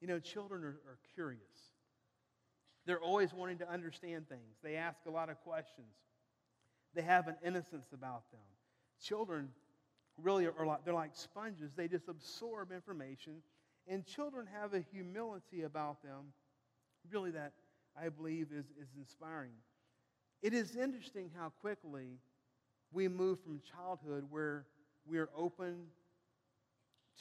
You 0.00 0.08
know, 0.08 0.18
children 0.18 0.62
are, 0.64 0.80
are 0.86 0.98
curious. 1.14 1.73
They're 2.86 3.00
always 3.00 3.32
wanting 3.32 3.58
to 3.58 3.70
understand 3.70 4.28
things. 4.28 4.56
They 4.62 4.76
ask 4.76 5.00
a 5.06 5.10
lot 5.10 5.30
of 5.30 5.40
questions. 5.42 5.94
They 6.94 7.02
have 7.02 7.28
an 7.28 7.36
innocence 7.44 7.86
about 7.92 8.30
them. 8.30 8.40
Children 9.02 9.48
really 10.22 10.46
are 10.46 10.66
like, 10.66 10.84
they're 10.84 10.94
like 10.94 11.14
sponges. 11.14 11.72
They 11.74 11.88
just 11.88 12.08
absorb 12.08 12.72
information. 12.72 13.42
And 13.88 14.06
children 14.06 14.46
have 14.60 14.74
a 14.74 14.80
humility 14.92 15.62
about 15.62 16.02
them, 16.02 16.32
really, 17.10 17.30
that 17.32 17.52
I 18.00 18.08
believe 18.08 18.48
is, 18.52 18.66
is 18.80 18.88
inspiring. 18.96 19.52
It 20.42 20.52
is 20.52 20.76
interesting 20.76 21.30
how 21.36 21.50
quickly 21.60 22.18
we 22.92 23.08
move 23.08 23.40
from 23.40 23.60
childhood 23.76 24.24
where 24.30 24.66
we're 25.06 25.30
open 25.36 25.86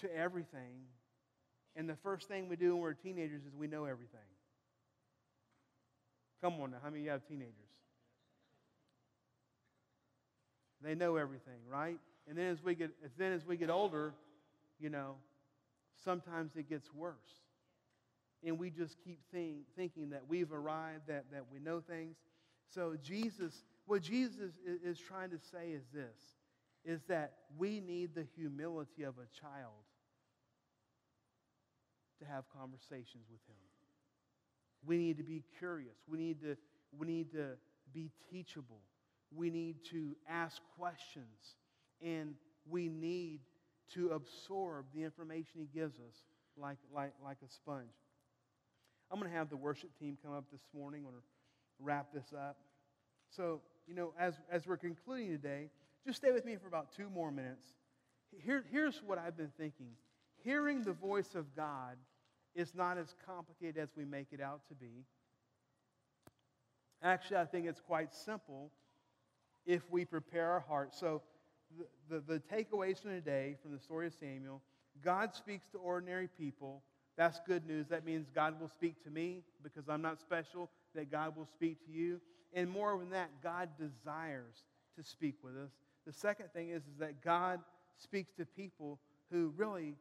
to 0.01 0.15
everything. 0.15 0.83
And 1.75 1.89
the 1.89 1.95
first 1.95 2.27
thing 2.27 2.47
we 2.47 2.55
do 2.55 2.73
when 2.73 2.81
we're 2.81 2.93
teenagers 2.93 3.43
is 3.45 3.55
we 3.55 3.67
know 3.67 3.85
everything. 3.85 4.19
Come 6.43 6.59
on 6.59 6.71
now, 6.71 6.77
how 6.83 6.89
many 6.89 7.03
of 7.03 7.05
you 7.05 7.11
have 7.11 7.25
teenagers? 7.25 7.53
They 10.83 10.93
know 10.93 11.15
everything, 11.15 11.61
right? 11.71 11.97
And 12.27 12.37
then 12.37 12.47
as 12.47 12.61
we 12.61 12.75
get, 12.75 12.91
as 13.05 13.11
then 13.17 13.31
as 13.31 13.45
we 13.45 13.55
get 13.55 13.69
older, 13.69 14.13
you 14.77 14.89
know, 14.89 15.15
sometimes 16.03 16.57
it 16.57 16.67
gets 16.69 16.93
worse. 16.93 17.15
And 18.43 18.59
we 18.59 18.69
just 18.71 18.97
keep 19.05 19.19
think, 19.31 19.59
thinking 19.77 20.09
that 20.09 20.23
we've 20.27 20.51
arrived, 20.51 21.07
that, 21.07 21.23
that 21.31 21.45
we 21.49 21.59
know 21.59 21.79
things. 21.79 22.17
So 22.75 22.97
Jesus, 23.01 23.63
what 23.85 24.01
Jesus 24.01 24.51
is, 24.67 24.81
is 24.83 24.99
trying 24.99 25.29
to 25.29 25.39
say 25.39 25.69
is 25.69 25.83
this, 25.93 26.19
is 26.83 27.03
that 27.07 27.35
we 27.57 27.79
need 27.79 28.15
the 28.15 28.25
humility 28.35 29.03
of 29.03 29.13
a 29.13 29.39
child 29.39 29.71
to 32.19 32.25
have 32.25 32.43
conversations 32.53 33.23
with 33.31 33.39
him. 33.47 33.72
We 34.85 34.97
need 34.97 35.17
to 35.17 35.23
be 35.23 35.43
curious. 35.59 35.95
We 36.07 36.17
need 36.17 36.41
to, 36.41 36.57
we 36.97 37.07
need 37.07 37.31
to 37.33 37.51
be 37.93 38.11
teachable. 38.31 38.81
We 39.35 39.49
need 39.49 39.77
to 39.91 40.15
ask 40.29 40.61
questions 40.77 41.55
and 42.01 42.35
we 42.69 42.89
need 42.89 43.39
to 43.93 44.09
absorb 44.09 44.85
the 44.93 45.03
information 45.03 45.59
He 45.59 45.67
gives 45.73 45.95
us 45.95 46.23
like, 46.57 46.77
like, 46.93 47.13
like 47.23 47.37
a 47.45 47.51
sponge. 47.51 47.87
I'm 49.11 49.19
going 49.19 49.31
to 49.31 49.37
have 49.37 49.49
the 49.49 49.57
worship 49.57 49.89
team 49.99 50.17
come 50.23 50.33
up 50.33 50.45
this 50.51 50.61
morning. 50.73 51.03
To 51.03 51.09
wrap 51.79 52.13
this 52.13 52.33
up. 52.35 52.57
So, 53.35 53.61
you 53.87 53.95
know, 53.95 54.13
as, 54.19 54.35
as 54.51 54.65
we're 54.67 54.77
concluding 54.77 55.29
today, 55.29 55.69
just 56.05 56.17
stay 56.17 56.31
with 56.31 56.45
me 56.45 56.55
for 56.55 56.67
about 56.67 56.95
two 56.95 57.09
more 57.09 57.31
minutes. 57.31 57.65
Here, 58.43 58.63
here's 58.71 59.01
what 59.05 59.17
I've 59.17 59.37
been 59.37 59.51
thinking 59.57 59.91
hearing 60.43 60.83
the 60.83 60.93
voice 60.93 61.35
of 61.35 61.55
God 61.55 61.95
is 62.55 62.73
not 62.75 62.97
as 62.97 63.15
complicated 63.25 63.77
as 63.77 63.89
we 63.95 64.05
make 64.05 64.27
it 64.31 64.41
out 64.41 64.61
to 64.69 64.75
be. 64.75 65.05
Actually, 67.01 67.37
I 67.37 67.45
think 67.45 67.67
it's 67.67 67.81
quite 67.81 68.13
simple 68.13 68.71
if 69.65 69.81
we 69.91 70.05
prepare 70.05 70.51
our 70.51 70.59
hearts. 70.61 70.99
So, 70.99 71.21
the, 72.09 72.19
the, 72.21 72.33
the 72.33 72.39
takeaways 72.39 73.01
from 73.01 73.11
today 73.11 73.55
from 73.61 73.71
the 73.71 73.79
story 73.79 74.07
of 74.07 74.13
Samuel 74.13 74.61
God 75.01 75.33
speaks 75.33 75.67
to 75.69 75.77
ordinary 75.77 76.27
people. 76.27 76.83
That's 77.17 77.39
good 77.45 77.65
news. 77.65 77.87
That 77.87 78.05
means 78.05 78.27
God 78.33 78.59
will 78.59 78.67
speak 78.67 79.03
to 79.03 79.09
me 79.09 79.43
because 79.63 79.87
I'm 79.87 80.01
not 80.01 80.19
special, 80.19 80.69
that 80.95 81.11
God 81.11 81.35
will 81.35 81.45
speak 81.45 81.83
to 81.85 81.91
you. 81.91 82.19
And 82.53 82.69
more 82.69 82.97
than 82.97 83.09
that, 83.11 83.29
God 83.41 83.69
desires 83.79 84.63
to 84.97 85.03
speak 85.03 85.35
with 85.43 85.55
us. 85.55 85.71
The 86.05 86.13
second 86.13 86.51
thing 86.53 86.69
is, 86.69 86.83
is 86.83 86.97
that 86.99 87.23
God 87.23 87.59
speaks 87.97 88.33
to 88.33 88.45
people 88.45 88.99
who 89.31 89.53
really 89.55 89.95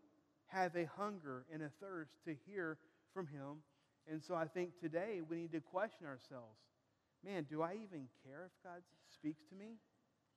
have 0.53 0.77
a 0.77 0.89
hunger 0.97 1.45
and 1.53 1.63
a 1.63 1.71
thirst 1.81 2.13
to 2.27 2.35
hear 2.47 2.79
from 3.15 3.27
Him. 3.27 3.63
And 4.11 4.23
so 4.23 4.35
I 4.35 4.47
think 4.47 4.79
today 4.81 5.21
we 5.29 5.37
need 5.37 5.53
to 5.53 5.61
question 5.61 6.07
ourselves 6.07 6.59
man, 7.25 7.47
do 7.49 7.63
I 7.63 7.75
even 7.75 8.09
care 8.25 8.47
if 8.47 8.53
God 8.65 8.83
speaks 9.15 9.45
to 9.49 9.55
me? 9.55 9.77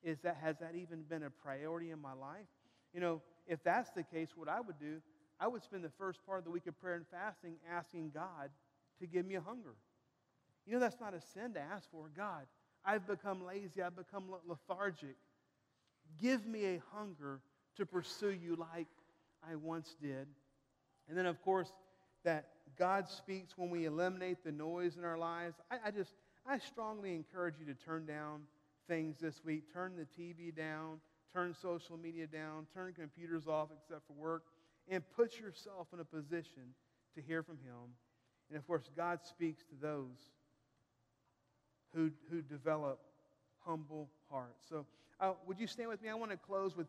Is 0.04 0.20
that, 0.20 0.36
has 0.40 0.56
that 0.60 0.76
even 0.76 1.02
been 1.02 1.24
a 1.24 1.30
priority 1.30 1.90
in 1.90 2.00
my 2.00 2.12
life? 2.12 2.46
You 2.94 3.00
know, 3.00 3.22
if 3.48 3.62
that's 3.64 3.90
the 3.90 4.04
case, 4.04 4.28
what 4.36 4.48
I 4.48 4.60
would 4.60 4.78
do, 4.78 5.00
I 5.40 5.48
would 5.48 5.64
spend 5.64 5.82
the 5.82 5.90
first 5.98 6.24
part 6.24 6.38
of 6.38 6.44
the 6.44 6.50
week 6.52 6.68
of 6.68 6.80
prayer 6.80 6.94
and 6.94 7.06
fasting 7.10 7.56
asking 7.68 8.12
God 8.14 8.50
to 9.00 9.06
give 9.06 9.26
me 9.26 9.34
a 9.34 9.40
hunger. 9.40 9.74
You 10.64 10.74
know, 10.74 10.78
that's 10.80 11.00
not 11.00 11.12
a 11.12 11.20
sin 11.20 11.54
to 11.54 11.60
ask 11.60 11.90
for. 11.90 12.08
God, 12.16 12.46
I've 12.84 13.06
become 13.06 13.44
lazy, 13.44 13.82
I've 13.82 13.96
become 13.96 14.24
lethargic. 14.46 15.16
Give 16.20 16.46
me 16.46 16.76
a 16.76 16.82
hunger 16.94 17.40
to 17.76 17.84
pursue 17.84 18.30
you 18.30 18.56
like 18.56 18.86
I 19.50 19.56
once 19.56 19.96
did. 20.00 20.26
And 21.08 21.16
then, 21.16 21.26
of 21.26 21.40
course, 21.42 21.72
that 22.24 22.48
God 22.78 23.08
speaks 23.08 23.56
when 23.56 23.70
we 23.70 23.84
eliminate 23.84 24.44
the 24.44 24.52
noise 24.52 24.96
in 24.96 25.04
our 25.04 25.18
lives. 25.18 25.56
I, 25.70 25.76
I 25.86 25.90
just, 25.90 26.12
I 26.46 26.58
strongly 26.58 27.14
encourage 27.14 27.54
you 27.58 27.66
to 27.66 27.74
turn 27.74 28.06
down 28.06 28.42
things 28.88 29.16
this 29.20 29.42
week. 29.44 29.72
Turn 29.72 29.92
the 29.96 30.06
TV 30.20 30.54
down, 30.54 31.00
turn 31.32 31.54
social 31.54 31.96
media 31.96 32.26
down, 32.26 32.66
turn 32.74 32.92
computers 32.92 33.46
off 33.46 33.68
except 33.76 34.06
for 34.06 34.14
work, 34.14 34.44
and 34.88 35.02
put 35.14 35.38
yourself 35.38 35.88
in 35.92 36.00
a 36.00 36.04
position 36.04 36.74
to 37.14 37.22
hear 37.22 37.42
from 37.42 37.56
Him. 37.58 37.94
And 38.48 38.58
of 38.58 38.66
course, 38.66 38.88
God 38.96 39.20
speaks 39.24 39.62
to 39.64 39.74
those 39.80 40.30
who, 41.94 42.10
who 42.30 42.42
develop 42.42 43.00
humble 43.64 44.08
hearts. 44.30 44.66
So, 44.68 44.86
uh, 45.18 45.32
would 45.46 45.58
you 45.58 45.66
stand 45.66 45.88
with 45.88 46.02
me? 46.02 46.10
I 46.10 46.14
want 46.14 46.30
to 46.30 46.36
close 46.36 46.76
with 46.76 46.84